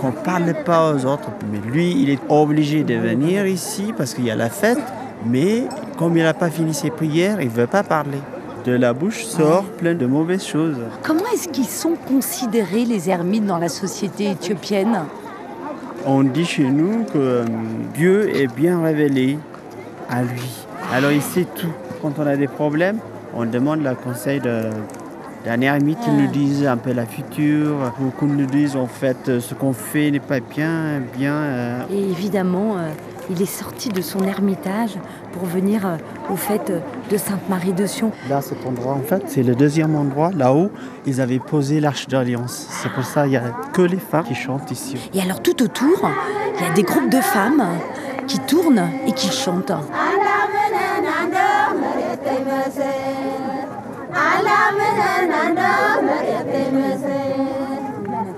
qu'on 0.00 0.06
ne 0.06 0.24
parle 0.24 0.54
pas 0.64 0.90
aux 0.90 1.04
autres. 1.04 1.28
Mais 1.52 1.58
lui, 1.70 1.92
il 2.00 2.08
est 2.08 2.20
obligé 2.30 2.82
de 2.82 2.94
venir 2.94 3.46
ici 3.46 3.92
parce 3.94 4.14
qu'il 4.14 4.24
y 4.24 4.30
a 4.30 4.36
la 4.36 4.48
fête, 4.48 4.80
mais 5.26 5.64
comme 5.98 6.16
il 6.16 6.22
n'a 6.22 6.32
pas 6.32 6.48
fini 6.48 6.72
ses 6.72 6.88
prières, 6.88 7.42
il 7.42 7.48
ne 7.48 7.52
veut 7.52 7.66
pas 7.66 7.82
parler. 7.82 8.16
De 8.64 8.72
la 8.72 8.94
bouche 8.94 9.24
sort 9.24 9.64
plein 9.64 9.94
de 9.94 10.06
mauvaises 10.06 10.46
choses. 10.46 10.78
Comment 11.02 11.26
est-ce 11.34 11.48
qu'ils 11.48 11.66
sont 11.66 11.94
considérés 12.08 12.86
les 12.86 13.10
ermites 13.10 13.44
dans 13.44 13.58
la 13.58 13.68
société 13.68 14.30
éthiopienne? 14.30 15.00
On 16.06 16.22
dit 16.22 16.46
chez 16.46 16.70
nous 16.70 17.04
que 17.04 17.18
euh, 17.18 17.44
Dieu 17.94 18.34
est 18.34 18.46
bien 18.46 18.82
révélé 18.82 19.38
à 20.08 20.22
lui. 20.22 20.66
Alors 20.92 21.12
il 21.12 21.22
sait 21.22 21.46
tout. 21.54 21.72
Quand 22.02 22.12
on 22.18 22.26
a 22.26 22.36
des 22.36 22.48
problèmes, 22.48 22.98
on 23.34 23.44
demande 23.46 23.84
le 23.84 23.94
conseil 23.94 24.40
de, 24.40 24.70
d'un 25.44 25.60
ermite 25.60 26.00
qui 26.00 26.10
nous 26.10 26.26
dise 26.26 26.66
un 26.66 26.76
peu 26.76 26.92
la 26.92 27.06
future, 27.06 27.76
ou 28.00 28.10
qu'on 28.10 28.26
nous 28.26 28.46
dise 28.46 28.74
en 28.74 28.86
fait 28.86 29.38
ce 29.38 29.54
qu'on 29.54 29.72
fait 29.72 30.10
n'est 30.10 30.18
pas 30.18 30.40
bien, 30.40 31.00
bien. 31.16 31.34
Euh. 31.34 31.82
Et 31.92 32.10
évidemment, 32.10 32.76
euh, 32.76 32.90
il 33.30 33.40
est 33.40 33.46
sorti 33.46 33.88
de 33.90 34.00
son 34.02 34.24
ermitage 34.24 34.96
pour 35.32 35.44
venir 35.44 35.86
euh, 35.86 35.96
au 36.32 36.36
fait 36.36 36.72
de 37.10 37.16
Sainte-Marie 37.16 37.72
de 37.72 37.86
Sion. 37.86 38.10
Là, 38.28 38.40
cet 38.40 38.66
endroit, 38.66 38.94
en 38.94 39.02
fait, 39.02 39.22
c'est 39.28 39.44
le 39.44 39.54
deuxième 39.54 39.94
endroit. 39.94 40.30
Là-haut, 40.36 40.72
ils 41.06 41.20
avaient 41.20 41.38
posé 41.38 41.78
l'arche 41.78 42.08
d'alliance. 42.08 42.66
C'est 42.68 42.90
pour 42.92 43.04
ça 43.04 43.22
qu'il 43.22 43.30
n'y 43.30 43.36
a 43.36 43.52
que 43.72 43.82
les 43.82 43.98
femmes 43.98 44.24
qui 44.24 44.34
chantent 44.34 44.72
ici. 44.72 44.96
Et 45.14 45.20
alors, 45.22 45.40
tout 45.40 45.62
autour, 45.62 46.10
il 46.58 46.66
y 46.66 46.68
a 46.68 46.72
des 46.72 46.82
groupes 46.82 47.10
de 47.10 47.20
femmes 47.20 47.64
qui 48.26 48.40
tournent 48.40 48.88
et 49.06 49.12
qui 49.12 49.30
chantent. 49.30 49.72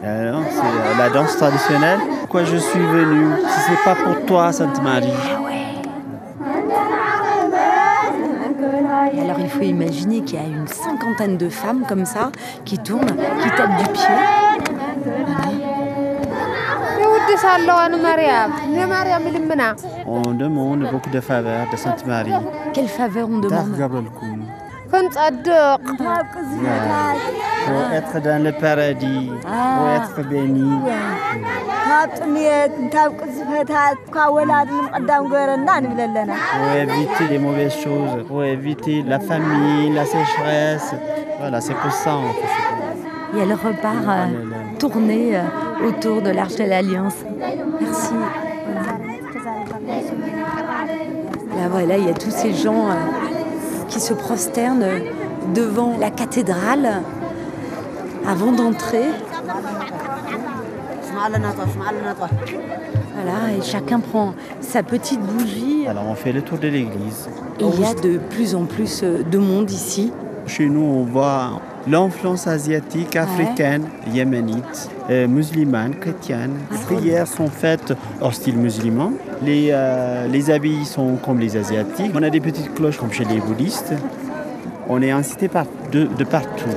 Euh, 0.04 0.40
c'est 0.50 0.98
la 0.98 1.10
danse 1.10 1.36
traditionnelle. 1.36 2.00
Pourquoi 2.20 2.44
je 2.44 2.56
suis 2.56 2.80
venu? 2.80 3.26
Si 3.48 3.60
c'est 3.60 3.84
pas 3.84 3.94
pour 3.94 4.26
toi, 4.26 4.52
Sainte 4.52 4.82
Marie. 4.82 5.12
alors 9.20 9.38
il 9.40 9.48
faut 9.48 9.62
imaginer 9.62 10.20
qu'il 10.22 10.38
y 10.38 10.42
a 10.42 10.46
une 10.46 10.66
cinquantaine 10.66 11.36
de 11.36 11.48
femmes 11.48 11.84
comme 11.88 12.04
ça 12.04 12.30
qui 12.64 12.78
tournent, 12.78 13.16
qui 13.40 13.50
tapent 13.56 13.78
du 13.78 13.88
pied. 13.92 15.61
On 20.06 20.20
demande 20.32 20.88
beaucoup 20.90 21.10
de 21.10 21.20
faveurs 21.20 21.66
de 21.70 21.76
Sainte 21.76 22.06
Marie. 22.06 22.32
Quelle 22.74 22.88
faveur 22.88 23.28
on 23.30 23.38
demande. 23.38 23.68
Pour 27.64 27.92
être 27.94 28.20
dans 28.22 28.42
le 28.42 28.52
paradis, 28.52 29.30
pour 29.40 29.88
être 29.88 30.28
béni. 30.28 30.70
Pour 36.52 36.76
éviter 36.76 37.28
les 37.30 37.38
mauvaises 37.38 37.74
choses, 37.76 38.24
pour 38.28 38.44
éviter 38.44 39.02
la 39.02 39.18
famille, 39.20 39.90
la 39.94 40.04
sécheresse. 40.04 40.94
Voilà, 41.38 41.60
c'est 41.60 41.74
pour 41.74 41.92
ça. 41.92 42.18
Et 43.34 43.38
elle 43.38 43.52
repart 43.54 43.96
euh, 44.08 44.26
tourner 44.78 45.36
euh, 45.36 45.42
autour 45.86 46.22
de 46.22 46.30
l'Arche 46.30 46.56
de 46.56 46.64
l'Alliance. 46.64 47.14
Merci. 47.80 48.14
Là, 51.56 51.68
voilà, 51.70 51.96
il 51.98 52.06
y 52.06 52.10
a 52.10 52.14
tous 52.14 52.30
ces 52.30 52.52
gens. 52.52 52.88
Euh, 52.88 52.94
qui 53.92 54.00
se 54.00 54.14
prosternent 54.14 55.02
devant 55.54 55.98
la 55.98 56.10
cathédrale 56.10 57.02
avant 58.26 58.52
d'entrer. 58.52 59.04
Voilà, 63.14 63.52
et 63.56 63.62
chacun 63.62 64.00
prend 64.00 64.34
sa 64.60 64.82
petite 64.82 65.20
bougie. 65.20 65.86
Alors 65.86 66.04
on 66.08 66.14
fait 66.14 66.32
le 66.32 66.40
tour 66.40 66.56
de 66.56 66.68
l'église. 66.68 67.28
Et 67.60 67.64
il 67.64 67.80
y 67.80 67.84
a 67.84 67.92
de 67.92 68.16
plus 68.16 68.54
en 68.54 68.64
plus 68.64 69.02
de 69.02 69.38
monde 69.38 69.70
ici. 69.70 70.10
Chez 70.46 70.68
nous, 70.68 70.80
on 70.80 71.04
voit 71.04 71.60
l'influence 71.86 72.46
asiatique, 72.46 73.16
africaine, 73.16 73.88
yéménite, 74.12 74.90
euh, 75.10 75.26
musulmane, 75.26 75.94
chrétienne. 75.96 76.52
Les 76.70 76.78
prières 76.78 77.26
sont 77.26 77.48
faites 77.48 77.92
hors 78.20 78.34
style 78.34 78.56
musulman. 78.56 79.12
Les, 79.42 79.68
euh, 79.72 80.26
les 80.28 80.50
habits 80.50 80.84
sont 80.84 81.16
comme 81.16 81.40
les 81.40 81.56
asiatiques. 81.56 82.12
On 82.14 82.22
a 82.22 82.30
des 82.30 82.40
petites 82.40 82.74
cloches 82.74 82.98
comme 82.98 83.12
chez 83.12 83.24
les 83.24 83.40
bouddhistes. 83.40 83.94
On 84.88 85.02
est 85.02 85.10
incité 85.10 85.48
par, 85.48 85.66
de, 85.90 86.04
de 86.04 86.24
partout. 86.24 86.70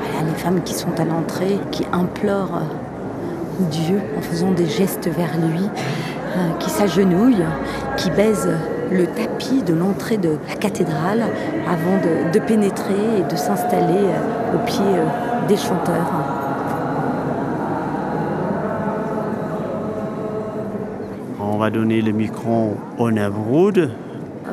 Voilà 0.00 0.30
les 0.30 0.38
femmes 0.38 0.62
qui 0.62 0.74
sont 0.74 0.98
à 0.98 1.04
l'entrée, 1.04 1.58
qui 1.70 1.84
implorent 1.92 2.62
Dieu 3.70 4.00
en 4.16 4.22
faisant 4.22 4.50
des 4.52 4.66
gestes 4.66 5.08
vers 5.08 5.36
lui, 5.38 5.64
euh, 5.64 6.50
qui 6.58 6.70
s'agenouillent, 6.70 7.44
qui 7.96 8.10
baisent 8.10 8.56
le 8.92 9.06
tapis 9.06 9.62
de 9.62 9.74
l'entrée 9.74 10.18
de 10.18 10.36
la 10.48 10.54
cathédrale 10.54 11.24
avant 11.66 11.98
de, 12.32 12.38
pénétrer 12.40 13.18
et 13.18 13.30
de 13.30 13.36
s'installer 13.36 14.04
euh, 14.04 14.56
au 14.56 14.58
pied 14.66 14.80
euh, 14.80 15.46
des 15.46 15.56
chanteurs. 15.56 16.10
On 21.40 21.56
va 21.56 21.70
donner 21.70 22.02
le 22.02 22.12
micro 22.12 22.76
au 22.98 23.10
Navroud. 23.10 23.90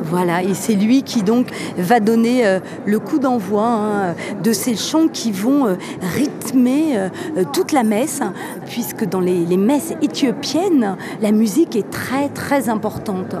Voilà, 0.04 0.42
et 0.44 0.54
c'est 0.54 0.74
lui 0.74 1.02
qui 1.02 1.22
donc 1.22 1.48
va 1.76 1.98
donner 1.98 2.46
euh, 2.46 2.60
le 2.86 3.00
coup 3.00 3.18
d'envoi 3.18 3.64
hein, 3.64 4.14
de 4.42 4.52
ces 4.52 4.76
chants 4.76 5.08
qui 5.08 5.32
vont 5.32 5.76
rythmer 6.16 7.08
toute 7.52 7.72
la 7.72 7.82
messe, 7.82 8.22
puisque 8.66 9.04
dans 9.04 9.20
les, 9.20 9.44
les 9.44 9.56
messes 9.56 9.94
éthiopiennes, 10.00 10.96
la 11.20 11.32
musique 11.32 11.74
est 11.74 11.90
très 11.90 12.28
très 12.28 12.68
importante. 12.68 13.34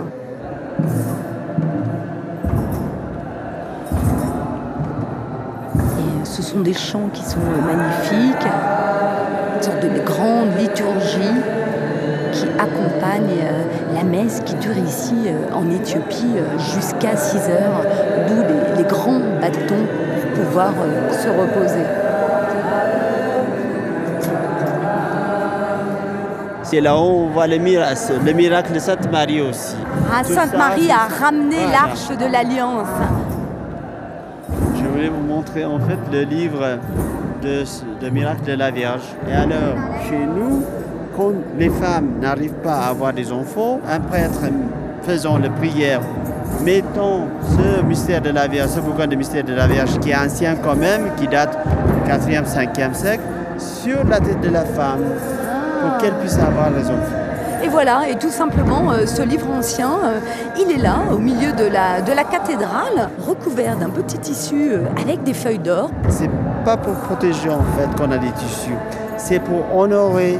Sont 6.60 6.64
des 6.64 6.74
chants 6.74 7.10
qui 7.12 7.22
sont 7.24 7.38
magnifiques, 7.64 8.46
une 9.56 9.62
sorte 9.62 9.82
de 9.82 10.00
grande 10.04 10.58
liturgie 10.58 11.40
qui 12.32 12.44
accompagne 12.58 13.30
euh, 13.42 13.94
la 13.94 14.04
messe 14.04 14.40
qui 14.44 14.54
dure 14.56 14.76
ici 14.76 15.14
euh, 15.26 15.54
en 15.54 15.70
Éthiopie 15.70 16.36
euh, 16.36 16.58
jusqu'à 16.58 17.16
6 17.16 17.36
heures, 17.50 17.82
d'où 18.28 18.42
les, 18.76 18.84
grands 18.84 19.20
bâtons 19.40 19.86
pour 20.34 20.44
pouvoir 20.44 20.72
se 21.12 21.28
reposer. 21.28 21.84
Et 26.72 26.80
là-haut, 26.80 27.24
on 27.24 27.26
voit 27.28 27.46
le 27.48 27.58
miracle, 27.58 27.98
le 28.24 28.32
miracle 28.32 28.72
de 28.72 28.78
Sainte 28.78 29.10
Marie 29.10 29.40
aussi. 29.40 29.76
Ah, 30.12 30.22
Sainte 30.22 30.56
Marie 30.56 30.86
c'est- 30.86 30.92
a 30.92 31.24
ramené 31.24 31.56
l'arche 31.72 32.16
de 32.16 32.30
l'Alliance. 32.30 32.86
Voulais 35.00 35.12
vous 35.12 35.34
montrer 35.34 35.64
en 35.64 35.78
fait 35.78 35.96
le 36.12 36.24
livre 36.24 36.78
de, 37.42 37.64
de 38.04 38.10
miracle 38.10 38.44
de 38.46 38.52
la 38.52 38.70
Vierge. 38.70 39.00
Et 39.26 39.32
alors, 39.32 39.78
chez 40.06 40.26
nous, 40.26 40.62
quand 41.16 41.32
les 41.58 41.70
femmes 41.70 42.18
n'arrivent 42.20 42.60
pas 42.62 42.80
à 42.80 42.88
avoir 42.90 43.14
des 43.14 43.32
enfants, 43.32 43.80
un 43.88 43.98
prêtre 43.98 44.42
faisant 45.00 45.38
la 45.38 45.48
prière, 45.48 46.02
mettant 46.62 47.28
ce 47.56 47.82
mystère 47.82 48.20
de 48.20 48.28
la 48.28 48.46
Vierge, 48.46 48.68
ce 48.68 48.80
bouquin 48.80 49.06
de 49.06 49.16
mystère 49.16 49.42
de 49.42 49.54
la 49.54 49.66
Vierge 49.66 49.98
qui 50.00 50.10
est 50.10 50.16
ancien 50.16 50.56
quand 50.56 50.76
même, 50.76 51.12
qui 51.16 51.26
date 51.26 51.56
du 52.04 52.10
4e, 52.10 52.44
5e 52.44 52.92
siècle, 52.92 53.22
sur 53.56 54.04
la 54.04 54.20
tête 54.20 54.42
de 54.42 54.50
la 54.50 54.66
femme 54.66 55.00
pour 55.80 55.96
qu'elle 55.96 56.18
puisse 56.18 56.36
avoir 56.36 56.68
les 56.68 56.84
enfants. 56.84 57.19
Et 57.62 57.68
voilà, 57.68 58.08
et 58.08 58.16
tout 58.16 58.30
simplement, 58.30 58.90
euh, 58.90 59.04
ce 59.04 59.20
livre 59.20 59.46
ancien, 59.50 59.90
euh, 60.04 60.20
il 60.58 60.70
est 60.70 60.82
là, 60.82 60.96
au 61.12 61.18
milieu 61.18 61.52
de 61.52 61.64
la, 61.66 62.24
cathédrale, 62.24 63.10
recouvert 63.26 63.76
d'un 63.76 63.90
petit 63.90 64.18
tissu 64.18 64.72
euh, 64.72 64.84
avec 65.00 65.22
des 65.24 65.34
feuilles 65.34 65.58
d'or. 65.58 65.90
C'est 66.08 66.30
pas 66.64 66.78
pour 66.78 66.94
protéger 66.94 67.50
en 67.50 67.62
fait 67.76 67.94
qu'on 67.98 68.10
a 68.12 68.18
des 68.18 68.30
tissus, 68.32 68.76
c'est 69.18 69.40
pour 69.40 69.76
honorer 69.76 70.38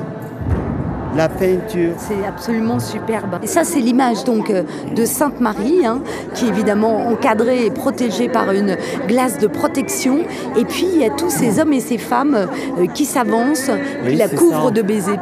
la 1.17 1.29
peinture 1.29 1.93
C'est 1.99 2.27
absolument 2.27 2.79
superbe. 2.79 3.39
Et 3.43 3.47
ça, 3.47 3.65
c'est 3.65 3.81
l'image 3.81 4.25
donc 4.25 4.51
euh, 4.51 4.63
de 4.95 5.05
Sainte 5.05 5.41
Marie, 5.41 5.85
hein, 5.85 6.01
qui 6.35 6.47
est 6.47 6.49
évidemment 6.49 7.09
encadrée 7.09 7.67
et 7.67 7.71
protégée 7.71 8.29
par 8.29 8.53
une 8.53 8.77
glace 9.09 9.39
de 9.39 9.47
protection. 9.47 10.19
Et 10.57 10.65
puis, 10.65 10.87
il 10.95 11.01
y 11.01 11.05
a 11.05 11.11
tous 11.11 11.31
ces 11.31 11.61
hommes 11.61 11.73
et 11.73 11.81
ces 11.81 11.99
femmes 11.99 12.35
euh, 12.37 12.87
qui 12.95 13.05
s'avancent, 13.05 13.71
Oui, 14.05 14.13
qui 14.13 14.17
la 14.17 14.29
couvrent 14.29 14.67
ça. 14.67 14.71
de 14.71 14.83
baisers. 14.83 15.19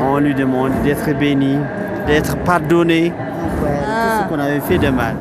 On 0.00 0.18
lui 0.18 0.34
demande 0.34 0.72
d'être 0.84 1.16
béni, 1.18 1.56
d'être 2.06 2.36
pardonné, 2.38 3.12
Ah. 3.16 4.18
tout 4.18 4.24
ce 4.24 4.28
qu'on 4.34 4.40
avait 4.40 4.60
fait 4.60 4.78
de 4.78 4.88
mal. 4.90 5.14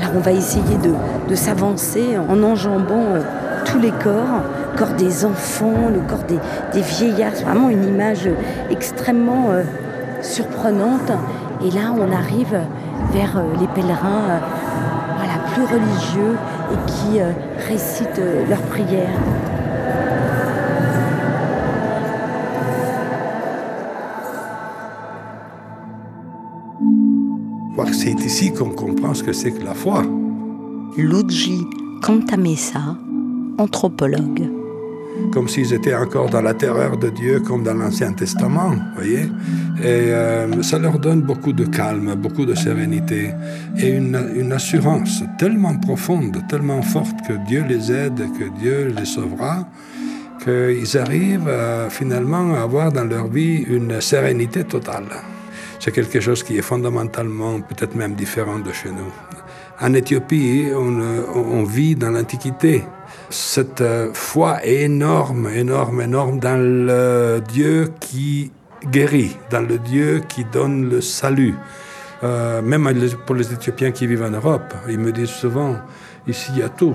Alors 0.00 0.12
on 0.16 0.20
va 0.20 0.32
essayer 0.32 0.76
de, 0.82 0.92
de 1.28 1.34
s'avancer 1.34 2.16
en 2.28 2.42
enjambant 2.42 3.04
euh, 3.14 3.20
tous 3.66 3.78
les 3.78 3.90
corps, 3.90 4.40
le 4.72 4.78
corps 4.78 4.94
des 4.96 5.24
enfants, 5.24 5.90
le 5.92 6.00
corps 6.00 6.24
des, 6.26 6.38
des 6.72 6.80
vieillards. 6.80 7.32
C'est 7.34 7.44
vraiment 7.44 7.68
une 7.68 7.84
image 7.84 8.28
extrêmement 8.70 9.50
euh, 9.50 9.62
surprenante. 10.22 11.12
Et 11.64 11.70
là, 11.70 11.92
on 11.96 12.12
arrive 12.12 12.58
vers 13.12 13.36
euh, 13.36 13.42
les 13.60 13.66
pèlerins 13.68 14.30
euh, 14.30 14.38
voilà, 15.16 15.34
plus 15.52 15.64
religieux 15.64 16.36
et 16.72 16.90
qui 16.90 17.20
euh, 17.20 17.32
récitent 17.68 18.18
euh, 18.18 18.48
leurs 18.48 18.62
prières. 18.62 19.08
C'est 27.92 28.24
ici 28.24 28.52
qu'on 28.52 28.70
comprend 28.70 29.14
ce 29.14 29.22
que 29.22 29.32
c'est 29.32 29.52
que 29.52 29.64
la 29.64 29.74
foi. 29.74 30.02
Luigi 30.96 31.64
Cantamessa, 32.02 32.96
anthropologue. 33.58 34.61
Comme 35.32 35.48
s'ils 35.48 35.72
étaient 35.72 35.94
encore 35.94 36.28
dans 36.30 36.42
la 36.42 36.54
terreur 36.54 36.96
de 36.96 37.08
Dieu, 37.08 37.40
comme 37.40 37.62
dans 37.62 37.74
l'Ancien 37.74 38.12
Testament, 38.12 38.74
voyez. 38.94 39.24
Et 39.80 40.12
euh, 40.12 40.62
ça 40.62 40.78
leur 40.78 40.98
donne 40.98 41.22
beaucoup 41.22 41.52
de 41.52 41.64
calme, 41.64 42.14
beaucoup 42.14 42.44
de 42.44 42.54
sérénité 42.54 43.30
et 43.78 43.90
une, 43.90 44.52
assurance 44.52 45.22
tellement 45.38 45.76
profonde, 45.76 46.38
tellement 46.48 46.82
forte 46.82 47.16
que 47.26 47.34
Dieu 47.46 47.64
les 47.68 47.90
aide, 47.90 48.20
que 48.38 48.44
Dieu 48.58 48.92
les 48.96 49.06
sauvera, 49.06 49.66
qu'ils 50.42 50.98
arrivent 50.98 51.50
finalement 51.88 52.54
à 52.54 52.62
avoir 52.62 52.92
dans 52.92 53.04
leur 53.04 53.28
vie 53.28 53.64
une 53.68 54.00
sérénité 54.00 54.64
totale. 54.64 55.08
C'est 55.78 55.92
quelque 55.92 56.20
chose 56.20 56.42
qui 56.42 56.58
est 56.58 56.62
fondamentalement 56.62 57.60
peut-être 57.60 57.94
même 57.94 58.14
différent 58.14 58.58
de 58.58 58.72
chez 58.72 58.90
nous. 58.90 59.12
En 59.80 59.94
Éthiopie, 59.94 60.66
on 60.74 61.64
vit 61.64 61.96
dans 61.96 62.10
l'Antiquité. 62.10 62.84
Cette 63.32 63.80
euh, 63.80 64.10
foi 64.12 64.62
énorme, 64.62 65.48
énorme, 65.48 66.02
énorme 66.02 66.38
dans 66.38 66.60
le 66.60 67.40
Dieu 67.40 67.90
qui 67.98 68.52
guérit, 68.90 69.38
dans 69.50 69.66
le 69.66 69.78
Dieu 69.78 70.20
qui 70.28 70.44
donne 70.44 70.90
le 70.90 71.00
salut. 71.00 71.54
Euh, 72.22 72.60
même 72.60 72.92
pour 73.24 73.34
les 73.34 73.50
Éthiopiens 73.50 73.90
qui 73.90 74.06
vivent 74.06 74.22
en 74.22 74.30
Europe, 74.30 74.74
ils 74.86 74.98
me 74.98 75.12
disent 75.12 75.30
souvent, 75.30 75.76
ici 76.28 76.50
il 76.52 76.58
y 76.58 76.62
a 76.62 76.68
tout, 76.68 76.94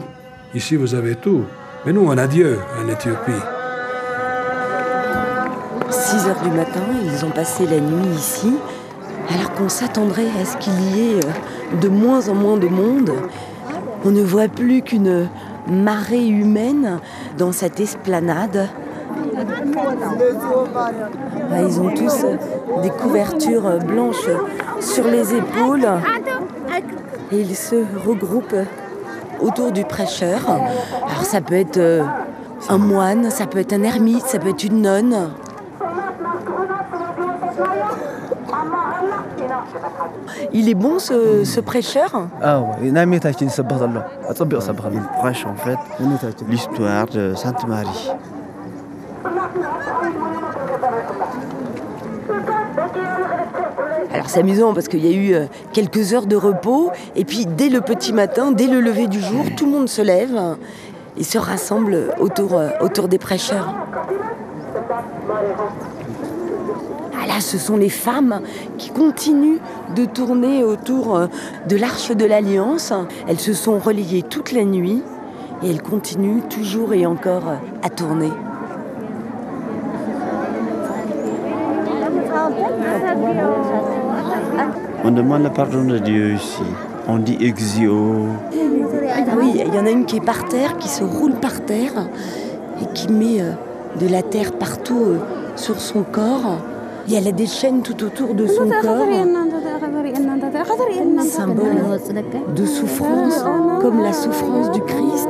ici 0.54 0.76
vous 0.76 0.93
avez 0.93 1.15
tout, 1.15 1.43
mais 1.88 1.91
nous 1.91 2.06
on 2.06 2.15
a 2.15 2.28
Dieu 2.28 2.60
en 2.80 2.88
Éthiopie. 2.88 3.32
6 5.89 6.28
heures 6.28 6.41
du 6.43 6.52
matin, 6.52 6.84
ils 7.04 7.26
ont 7.26 7.32
passé 7.32 7.65
la 7.65 7.80
nuit 7.80 8.15
ici, 8.15 8.54
alors 9.34 9.54
qu'on 9.54 9.69
s'attendrait 9.69 10.30
à 10.39 10.45
ce 10.45 10.56
qu'il 10.58 10.80
y 10.95 11.13
ait 11.13 11.15
euh, 11.15 11.78
de 11.82 11.88
moins 11.88 12.30
en 12.30 12.36
moins 12.36 12.58
de 12.58 12.67
monde. 12.67 13.12
On 14.06 14.12
ne 14.12 14.21
voit 14.21 14.47
plus 14.47 14.84
qu'une 14.84 15.28
marée 15.69 16.27
humaine 16.27 16.99
dans 17.38 17.51
cette 17.51 17.80
esplanade. 17.80 18.67
Ah, 21.51 21.62
Ils 21.62 21.80
ont 21.80 21.93
tous 21.93 22.25
des 22.82 22.89
couvertures 22.89 23.80
blanches 23.80 24.30
sur 24.80 25.08
les 25.08 25.34
épaules 25.34 25.88
et 27.32 27.39
ils 27.41 27.56
se 27.56 27.84
regroupent 28.06 28.65
autour 29.39 29.71
du 29.71 29.84
prêcheur. 29.84 30.39
Alors 30.49 31.23
ça 31.23 31.41
peut 31.41 31.56
être 31.56 31.77
euh, 31.77 32.03
un 32.69 32.77
moine, 32.77 33.30
ça 33.30 33.45
peut 33.45 33.60
être 33.60 33.73
un 33.73 33.84
ermite, 33.84 34.25
ça 34.25 34.39
peut 34.39 34.49
être 34.49 34.63
une 34.63 34.82
nonne. 34.82 35.30
Il 40.54 40.70
est 40.70 40.76
bon 40.76 41.00
ce, 41.00 41.43
ce 41.43 41.60
prêcheur 41.60 42.28
Il 44.93 45.20
prêche 45.20 45.46
en 45.46 45.56
fait 45.56 45.78
l'histoire 46.50 47.06
de 47.08 47.34
Sainte 47.36 47.67
Marie. 47.67 48.12
Alors 54.13 54.30
c'est 54.30 54.39
amusant 54.39 54.74
parce 54.74 54.88
qu'il 54.88 55.06
y 55.06 55.10
a 55.10 55.15
eu 55.15 55.34
euh, 55.34 55.46
quelques 55.74 56.13
heures 56.13 56.26
de 56.26 56.36
repos 56.36 56.91
et 57.15 57.26
puis 57.26 57.46
dès 57.46 57.70
le 57.70 57.82
petit 57.82 58.13
matin, 58.13 58.52
dès 58.52 58.67
le 58.67 58.80
lever 58.80 59.08
du 59.08 59.20
jour, 59.20 59.46
tout 59.56 59.65
le 59.65 59.72
monde 59.72 59.89
se 59.89 60.02
lève 60.02 60.36
euh, 60.36 60.56
et 61.17 61.24
se 61.24 61.38
rassemble 61.38 62.13
autour, 62.20 62.56
euh, 62.56 62.70
autour 62.80 63.10
des 63.10 63.17
prêcheurs. 63.17 63.76
Ah 67.29 67.33
là, 67.35 67.41
ce 67.41 67.57
sont 67.57 67.77
les 67.77 67.89
femmes 67.89 68.41
qui 68.77 68.89
continuent 68.89 69.59
de 69.95 70.05
tourner 70.05 70.63
autour 70.63 71.15
euh, 71.15 71.27
de 71.67 71.75
l'arche 71.75 72.11
de 72.11 72.25
l'Alliance. 72.25 72.93
Elles 73.27 73.39
se 73.39 73.53
sont 73.53 73.79
relayées 73.79 74.23
toute 74.23 74.53
la 74.53 74.63
nuit 74.63 75.01
et 75.61 75.69
elles 75.69 75.81
continuent 75.81 76.43
toujours 76.49 76.93
et 76.93 77.05
encore 77.05 77.49
euh, 77.49 77.55
à 77.83 77.89
tourner. 77.89 78.29
On 85.03 85.11
demande 85.11 85.43
le 85.43 85.49
pardon 85.49 85.83
de 85.83 85.97
Dieu 85.97 86.33
ici. 86.33 86.63
On 87.07 87.17
dit 87.17 87.37
exio. 87.41 88.25
Oui, 89.37 89.63
il 89.65 89.73
y 89.73 89.79
en 89.79 89.85
a 89.85 89.89
une 89.89 90.05
qui 90.05 90.17
est 90.17 90.25
par 90.25 90.45
terre, 90.45 90.77
qui 90.77 90.87
se 90.87 91.03
roule 91.03 91.33
par 91.33 91.61
terre 91.65 92.07
et 92.81 92.85
qui 92.93 93.11
met 93.11 93.41
euh, 93.41 93.51
de 93.99 94.07
la 94.07 94.21
terre 94.21 94.53
partout 94.53 95.15
sur 95.55 95.81
son 95.81 96.03
corps. 96.03 96.59
Il 97.08 97.13
y 97.13 97.17
a 97.28 97.32
des 97.32 97.48
chaînes 97.48 97.82
tout 97.82 98.04
autour 98.04 98.34
de 98.34 98.46
son 98.48 98.70
corps. 98.70 99.08
Symbole 101.26 102.00
de 102.54 102.65
souffrance, 102.65 103.43
comme 103.82 104.02
la 104.02 104.12
souffrance 104.12 104.72
du 104.72 104.82
Christ. 104.82 105.30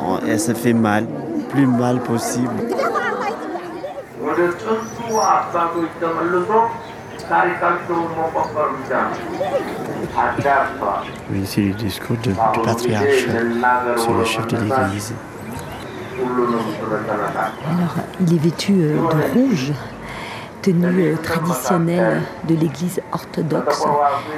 Oh, 0.00 0.18
Elle 0.28 0.38
se 0.38 0.54
fait 0.54 0.72
mal, 0.72 1.06
plus 1.48 1.66
mal 1.66 1.98
possible. 2.00 2.52
Oui, 11.30 11.42
c'est 11.46 11.60
le 11.62 11.72
discours 11.72 12.16
du 12.18 12.30
patriarche 12.64 13.26
sur 13.96 14.14
le 14.14 14.24
chef 14.24 14.46
de 14.46 14.56
l'Église. 14.56 15.14
Alors, 17.66 17.94
il 18.20 18.34
est 18.34 18.38
vêtu 18.38 18.72
euh, 18.74 18.96
de 18.96 19.32
rouge, 19.32 19.72
tenue 20.62 21.12
euh, 21.12 21.16
traditionnelle 21.16 22.22
de 22.48 22.54
l'église 22.54 23.00
orthodoxe, 23.12 23.84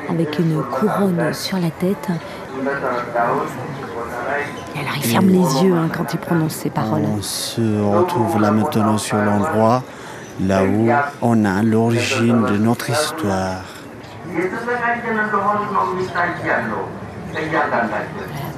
avec 0.09 0.39
une 0.39 0.63
couronne 0.63 1.33
sur 1.35 1.59
la 1.59 1.71
tête. 1.71 2.09
Alors, 4.75 4.97
il 4.97 5.03
ferme 5.05 5.29
les 5.29 5.63
yeux 5.63 5.75
hein, 5.75 5.89
quand 5.95 6.13
il 6.13 6.19
prononce 6.19 6.55
ces 6.55 6.71
paroles. 6.71 7.03
On 7.07 7.23
se 7.23 7.83
retrouve 7.83 8.41
là 8.41 8.51
maintenant 8.51 8.99
sur 8.99 9.19
l'endroit 9.19 9.83
là 10.41 10.65
où 10.65 10.89
on 11.23 11.45
a 11.45 11.63
l'origine 11.63 12.43
de 12.45 12.57
notre 12.59 12.91
histoire. 12.91 13.63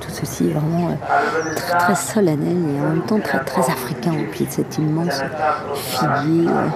Tout 0.00 0.10
ceci 0.10 0.48
est 0.48 0.52
vraiment 0.52 0.90
euh, 0.90 1.54
très, 1.54 1.94
solennel 1.94 2.56
et 2.56 2.80
en 2.80 2.90
même 2.90 3.02
temps 3.02 3.18
très, 3.18 3.40
très 3.40 3.62
africain. 3.62 4.12
pied 4.30 4.46
de 4.46 4.50
cette 4.52 4.78
immense 4.78 5.20
figuier 5.74 6.48
euh, 6.48 6.68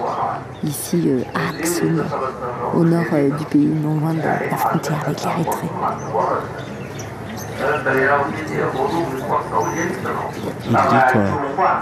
ici 0.63 1.03
euh, 1.07 1.21
à 1.33 1.57
Axum, 1.57 2.03
au 2.75 2.83
nord 2.83 3.05
du 3.37 3.45
pays, 3.45 3.67
non 3.67 3.99
loin 3.99 4.13
de 4.13 4.21
la 4.21 4.57
frontière 4.57 4.99
avec 5.05 5.23
l'Érythrée. 5.23 5.69
Il 10.65 10.71
dit 10.71 11.19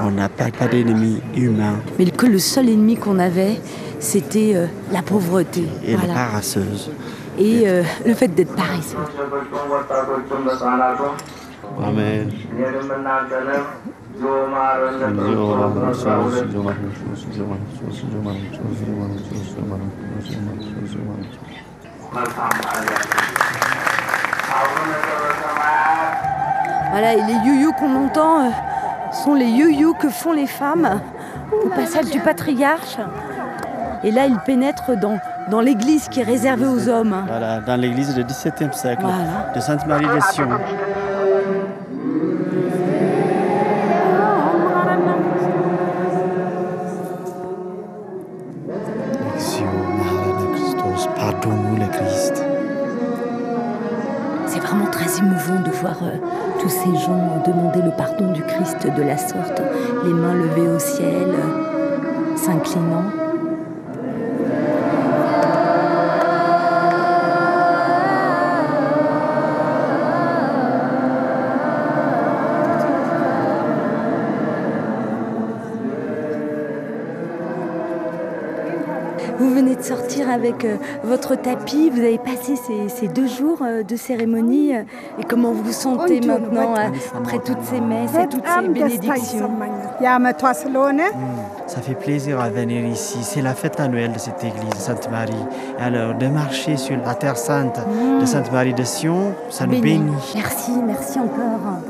qu'on 0.01 0.12
n'a 0.12 0.29
pas, 0.29 0.51
pas 0.51 0.67
d'ennemi 0.67 1.21
humain. 1.36 1.75
Mais 1.97 2.05
que 2.05 2.27
le 2.27 2.39
seul 2.39 2.69
ennemi 2.69 2.95
qu'on 2.95 3.17
avait, 3.17 3.60
c'était 3.99 4.69
la 4.91 5.01
pauvreté. 5.01 5.67
Et 5.84 5.95
voilà. 5.95 6.13
les. 6.13 6.89
Et 7.43 7.67
euh, 7.67 7.82
le 8.06 8.13
fait 8.13 8.27
d'être 8.27 8.56
paresseux. 8.56 8.97
Amen. 11.84 12.32
Voilà, 26.91 27.13
et 27.13 27.21
les 27.23 27.34
yo-yo 27.47 27.71
qu'on 27.71 27.95
entend 27.95 28.41
euh, 28.41 28.49
sont 29.12 29.34
les 29.34 29.47
yo-yo 29.47 29.95
que 29.95 30.10
font 30.10 30.34
les 30.34 30.45
femmes 30.45 31.01
au 31.65 31.69
passage 31.69 32.12
du 32.12 32.19
patriarche. 32.19 32.97
Et 34.04 34.12
là, 34.12 34.27
ils 34.27 34.39
pénètrent 34.45 34.95
dans, 34.95 35.17
dans 35.51 35.59
l'église 35.61 36.07
qui 36.07 36.21
est 36.21 36.23
réservée 36.23 36.65
aux 36.65 36.87
hommes. 36.87 37.15
Voilà, 37.27 37.59
dans 37.59 37.75
l'église 37.75 38.15
du 38.15 38.23
XVIIe 38.23 38.73
siècle 38.73 39.01
Voilà. 39.03 39.51
de 39.53 39.59
Sainte-Marie 39.59 40.05
de 40.07 40.19
Sion. 40.31 40.47
Sion, 49.37 49.65
Maharana 49.97 50.55
Christos, 50.55 51.09
pardonne-nous 51.15 51.75
le 51.77 51.87
Christ. 51.91 52.43
C'est 54.47 54.59
vraiment 54.59 54.85
très 54.91 55.17
émouvant 55.19 55.61
de 55.65 55.71
voir 55.71 55.97
euh, 56.03 56.17
tous 56.59 56.69
ces 56.69 56.93
gens 56.95 57.41
demander 57.45 57.81
le 57.81 57.91
pardon 57.91 58.31
du 58.31 58.41
Christ 58.43 58.85
de 58.95 59.01
la 59.03 59.17
sorte, 59.17 59.61
les 60.05 60.13
mains 60.13 60.33
levées 60.33 60.67
au 60.69 60.79
ciel, 60.79 61.29
euh, 61.29 62.35
s'inclinant. 62.37 63.03
Avec 80.31 80.65
euh, 80.65 80.77
votre 81.03 81.35
tapis, 81.35 81.89
vous 81.89 81.99
avez 81.99 82.17
passé 82.17 82.55
ces, 82.55 82.89
ces 82.89 83.07
deux 83.07 83.27
jours 83.27 83.59
euh, 83.61 83.83
de 83.83 83.95
cérémonie. 83.95 84.75
euh, 84.75 84.83
et 85.19 85.23
comment 85.23 85.51
vous 85.51 85.63
vous 85.63 85.71
sentez 85.71 86.21
maintenant 86.21 86.73
après 87.15 87.39
toutes 87.39 87.63
ces 87.63 87.79
messes 87.81 88.15
et 88.15 88.27
toutes 88.27 88.45
ces 88.47 88.67
bénédictions 88.67 89.49
Ça 91.67 91.81
fait 91.81 91.95
plaisir 91.95 92.39
à 92.39 92.49
venir 92.49 92.85
ici. 92.85 93.19
C'est 93.23 93.41
la 93.41 93.53
fête 93.53 93.79
annuelle 93.79 94.13
de 94.13 94.19
cette 94.19 94.43
église 94.43 94.69
de 94.69 94.75
Sainte-Marie. 94.75 95.33
Alors, 95.79 96.15
de 96.15 96.27
marcher 96.27 96.77
sur 96.77 96.97
la 97.05 97.13
terre 97.15 97.37
sainte 97.37 97.79
de 98.19 98.25
Sainte-Marie 98.25 98.73
de 98.73 98.83
Sion, 98.83 99.33
ça 99.49 99.65
nous 99.65 99.71
Béni. 99.81 99.99
bénit. 99.99 100.11
Merci, 100.35 100.71
merci 100.85 101.19
encore. 101.19 101.81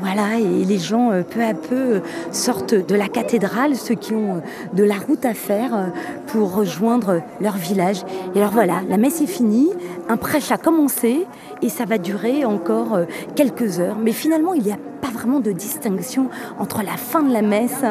Voilà, 0.00 0.38
et 0.38 0.64
les 0.64 0.78
gens, 0.78 1.10
euh, 1.10 1.22
peu 1.22 1.42
à 1.42 1.54
peu, 1.54 1.74
euh, 1.74 2.00
sortent 2.30 2.74
de 2.74 2.94
la 2.94 3.08
cathédrale, 3.08 3.74
ceux 3.74 3.96
qui 3.96 4.14
ont 4.14 4.36
euh, 4.36 4.40
de 4.72 4.84
la 4.84 4.94
route 4.94 5.24
à 5.24 5.34
faire 5.34 5.90
pour 6.28 6.54
rejoindre 6.54 7.20
leur 7.40 7.56
village. 7.56 8.02
Et 8.34 8.38
alors 8.38 8.52
voilà, 8.52 8.74
la 8.88 8.96
messe 8.96 9.20
est 9.20 9.26
finie, 9.26 9.70
un 10.08 10.16
prêche 10.16 10.52
a 10.52 10.56
commencé, 10.56 11.26
et 11.62 11.68
ça 11.68 11.84
va 11.84 11.98
durer 11.98 12.44
encore 12.44 13.00
quelques 13.34 13.80
heures. 13.80 13.96
Mais 14.00 14.12
finalement, 14.12 14.54
il 14.54 14.62
n'y 14.62 14.72
a 14.72 14.78
pas 15.00 15.08
vraiment 15.08 15.40
de 15.40 15.50
distinction 15.50 16.28
entre 16.60 16.82
la 16.82 16.96
fin 16.96 17.22
de 17.22 17.32
la 17.32 17.42
messe 17.42 17.82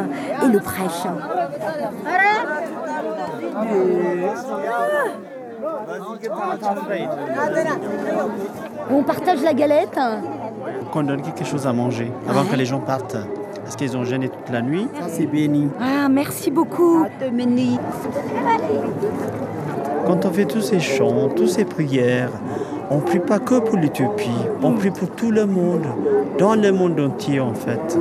et 0.44 0.48
le 0.48 0.60
prêche. 0.60 1.08
On 8.90 9.04
partage 9.04 9.42
la 9.42 9.54
galette 9.54 10.00
Qu'on 10.92 11.04
donne 11.04 11.22
quelque 11.22 11.46
chose 11.46 11.68
à 11.68 11.74
manger 11.74 12.12
avant 12.28 12.44
que 12.46 12.56
les 12.56 12.66
gens 12.66 12.80
partent. 12.80 13.18
Parce 13.64 13.76
qu'ils 13.76 13.98
ont 13.98 14.06
gêné 14.06 14.30
toute 14.30 14.50
la 14.52 14.62
nuit. 14.62 14.88
C'est 15.10 15.26
béni. 15.26 15.68
Ah, 15.82 16.08
merci 16.10 16.50
beaucoup. 16.52 17.06
Quand 20.06 20.26
on 20.26 20.32
fait 20.32 20.46
tous 20.46 20.62
ces 20.62 20.80
chants, 20.80 21.30
toutes 21.36 21.50
ces 21.50 21.66
prières, 21.66 22.30
on 22.90 22.98
ne 22.98 23.02
prie 23.02 23.20
pas 23.20 23.40
que 23.40 23.60
pour 23.60 23.78
l'Éthiopie, 23.78 24.30
on 24.64 24.72
prie 24.72 24.92
pour 24.92 25.10
tout 25.10 25.32
le 25.32 25.46
monde, 25.46 25.86
dans 26.40 26.56
le 26.56 26.72
monde 26.72 26.98
entier 27.00 27.42
en 27.42 27.54
fait. 27.54 27.98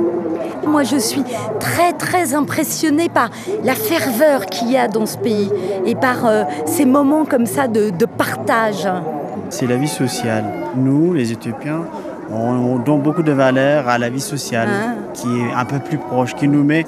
Moi, 0.65 0.83
je 0.83 0.95
suis 0.95 1.23
très, 1.59 1.91
très 1.91 2.33
impressionnée 2.33 3.09
par 3.09 3.29
la 3.63 3.73
ferveur 3.73 4.45
qu'il 4.45 4.71
y 4.71 4.77
a 4.77 4.87
dans 4.87 5.05
ce 5.05 5.17
pays 5.17 5.51
et 5.85 5.95
par 5.95 6.25
euh, 6.25 6.43
ces 6.65 6.85
moments 6.85 7.25
comme 7.25 7.45
ça 7.45 7.67
de, 7.67 7.89
de 7.89 8.05
partage. 8.05 8.87
C'est 9.49 9.67
la 9.67 9.75
vie 9.75 9.87
sociale. 9.87 10.45
Nous, 10.75 11.13
les 11.13 11.31
Éthiopiens, 11.31 11.81
on, 12.31 12.35
on 12.73 12.77
donne 12.79 13.01
beaucoup 13.01 13.23
de 13.23 13.31
valeur 13.31 13.87
à 13.87 13.97
la 13.97 14.09
vie 14.09 14.21
sociale 14.21 14.69
Ah. 14.71 14.93
qui 15.13 15.27
est 15.41 15.53
un 15.53 15.65
peu 15.65 15.79
plus 15.79 15.97
proche, 15.97 16.35
qui 16.35 16.47
nous 16.47 16.63
met 16.63 16.85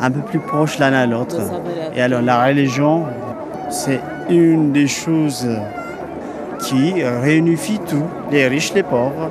un 0.00 0.10
peu 0.10 0.20
plus 0.20 0.38
proche 0.38 0.78
l'un 0.78 0.92
à 0.92 1.06
l'autre. 1.06 1.36
Et 1.94 2.00
alors 2.02 2.22
la 2.22 2.44
religion, 2.46 3.04
c'est 3.70 4.00
une 4.30 4.72
des 4.72 4.86
choses 4.86 5.46
qui 6.60 7.02
réunifie 7.02 7.78
tout, 7.88 8.04
les 8.30 8.46
riches, 8.48 8.72
les 8.74 8.82
pauvres. 8.82 9.30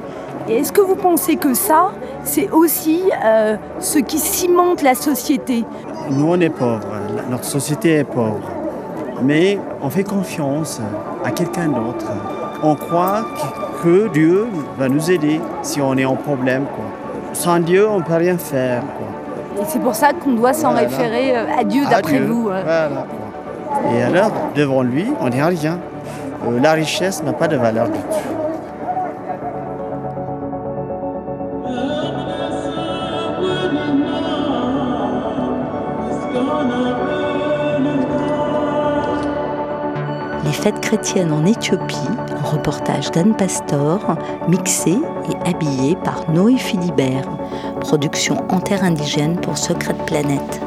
Et 0.49 0.59
est-ce 0.59 0.71
que 0.71 0.81
vous 0.81 0.95
pensez 0.95 1.35
que 1.35 1.53
ça, 1.53 1.91
c'est 2.23 2.49
aussi 2.51 3.01
euh, 3.25 3.57
ce 3.79 3.99
qui 3.99 4.17
cimente 4.17 4.81
la 4.81 4.95
société? 4.95 5.65
Nous, 6.09 6.25
on 6.25 6.39
est 6.39 6.49
pauvres, 6.49 6.87
notre 7.29 7.43
société 7.43 7.95
est 7.95 8.03
pauvre. 8.05 8.39
Mais 9.23 9.59
on 9.81 9.89
fait 9.89 10.03
confiance 10.05 10.79
à 11.25 11.31
quelqu'un 11.31 11.67
d'autre. 11.67 12.05
On 12.63 12.75
croit 12.75 13.23
que 13.35 13.66
Dieu 14.11 14.47
va 14.77 14.89
nous 14.89 15.11
aider 15.11 15.39
si 15.61 15.81
on 15.81 15.95
est 15.97 16.05
en 16.05 16.15
problème. 16.15 16.63
Quoi. 16.75 16.85
Sans 17.33 17.59
Dieu, 17.59 17.87
on 17.87 17.99
ne 17.99 18.03
peut 18.03 18.15
rien 18.15 18.37
faire. 18.37 18.81
Quoi. 18.81 19.61
Et 19.61 19.65
c'est 19.67 19.79
pour 19.79 19.95
ça 19.95 20.09
qu'on 20.13 20.33
doit 20.33 20.53
s'en 20.53 20.71
Voilà. 20.71 20.87
référer 20.87 21.37
euh, 21.37 21.45
à 21.59 21.63
Dieu, 21.63 21.83
d'après 21.89 22.19
vous. 22.19 22.43
voilà. 22.43 23.05
Et 23.93 24.01
alors, 24.01 24.31
devant 24.55 24.81
lui, 24.81 25.05
on 25.21 25.29
n'est 25.29 25.43
rien. 25.43 25.79
Euh, 26.47 26.59
la 26.59 26.73
richesse 26.73 27.23
n'a 27.23 27.33
pas 27.33 27.47
de 27.47 27.57
valeur 27.57 27.85
du 27.87 27.99
tout. 27.99 28.17
Les 40.45 40.53
fêtes 40.53 40.79
chrétiennes 40.81 41.31
en 41.31 41.45
Éthiopie, 41.45 41.97
reportage 42.57 43.11
d'Anne 43.11 43.35
Pastor, 43.35 44.17
mixé 44.47 44.91
et 44.91 45.49
habillé 45.49 45.95
par 46.03 46.29
Noé 46.31 46.57
Philibert, 46.57 47.29
production 47.79 48.37
indigène 48.81 49.39
pour 49.39 49.57
Secret 49.57 49.95
Planète. 50.05 50.61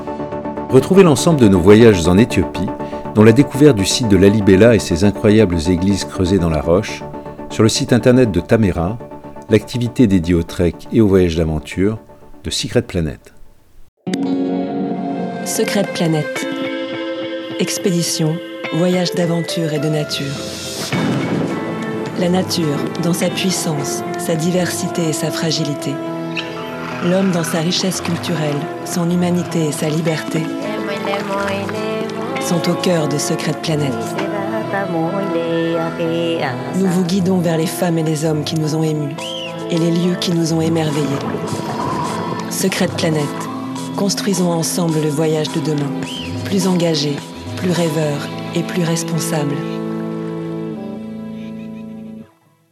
Retrouvez 0.71 1.03
l'ensemble 1.03 1.41
de 1.41 1.49
nos 1.49 1.59
voyages 1.59 2.07
en 2.07 2.17
Éthiopie, 2.17 2.69
dont 3.15 3.25
la 3.25 3.33
découverte 3.33 3.77
du 3.77 3.85
site 3.85 4.09
de 4.09 4.17
Lalibela 4.17 4.77
et 4.77 4.79
ses 4.79 5.03
incroyables 5.03 5.59
églises 5.69 6.05
creusées 6.05 6.39
dans 6.39 6.49
la 6.49 6.61
roche, 6.61 7.03
sur 7.51 7.65
le 7.65 7.69
site 7.69 7.93
internet 7.93 8.31
de 8.31 8.41
Tamera, 8.41 8.97
l'activité 9.49 10.07
dédiée 10.07 10.35
au 10.35 10.45
trek 10.45 10.75
et 10.93 11.01
au 11.01 11.09
voyage 11.09 11.35
d'aventure 11.35 11.99
de 12.45 12.51
Secret 12.51 12.83
Planet. 12.83 13.35
Secrète 15.45 15.93
planète. 15.93 16.47
Expédition, 17.59 18.37
voyage 18.75 19.11
d'aventure 19.13 19.73
et 19.73 19.81
de 19.81 19.89
nature. 19.89 20.70
La 22.21 22.29
nature, 22.29 22.77
dans 23.03 23.15
sa 23.15 23.31
puissance, 23.31 24.03
sa 24.19 24.35
diversité 24.35 25.09
et 25.09 25.13
sa 25.15 25.31
fragilité. 25.31 25.95
L'homme 27.07 27.31
dans 27.31 27.45
sa 27.45 27.61
richesse 27.61 28.03
culturelle, 28.03 28.61
son 28.85 29.09
humanité 29.09 29.69
et 29.69 29.73
sa 29.73 29.89
liberté 29.89 30.43
sont 32.43 32.71
au 32.71 32.75
cœur 32.75 33.09
de 33.09 33.17
Secrète 33.17 33.63
planète. 33.63 33.95
Nous 36.77 36.87
vous 36.89 37.05
guidons 37.05 37.39
vers 37.39 37.57
les 37.57 37.67
femmes 37.67 37.97
et 37.97 38.03
les 38.03 38.27
hommes 38.27 38.45
qui 38.45 38.57
nous 38.57 38.75
ont 38.75 38.83
émus 38.83 39.17
et 39.71 39.79
les 39.79 39.91
lieux 39.91 40.17
qui 40.21 40.33
nous 40.33 40.53
ont 40.53 40.61
émerveillés. 40.61 41.07
Secrète 42.51 42.93
planète. 42.99 43.25
Construisons 43.97 44.51
ensemble 44.51 45.01
le 45.01 45.09
voyage 45.09 45.49
de 45.53 45.61
demain, 45.61 45.91
plus 46.45 46.67
engagé, 46.67 47.17
plus 47.57 47.71
rêveur 47.71 48.29
et 48.55 48.63
plus 48.63 48.85
responsable. 48.85 49.57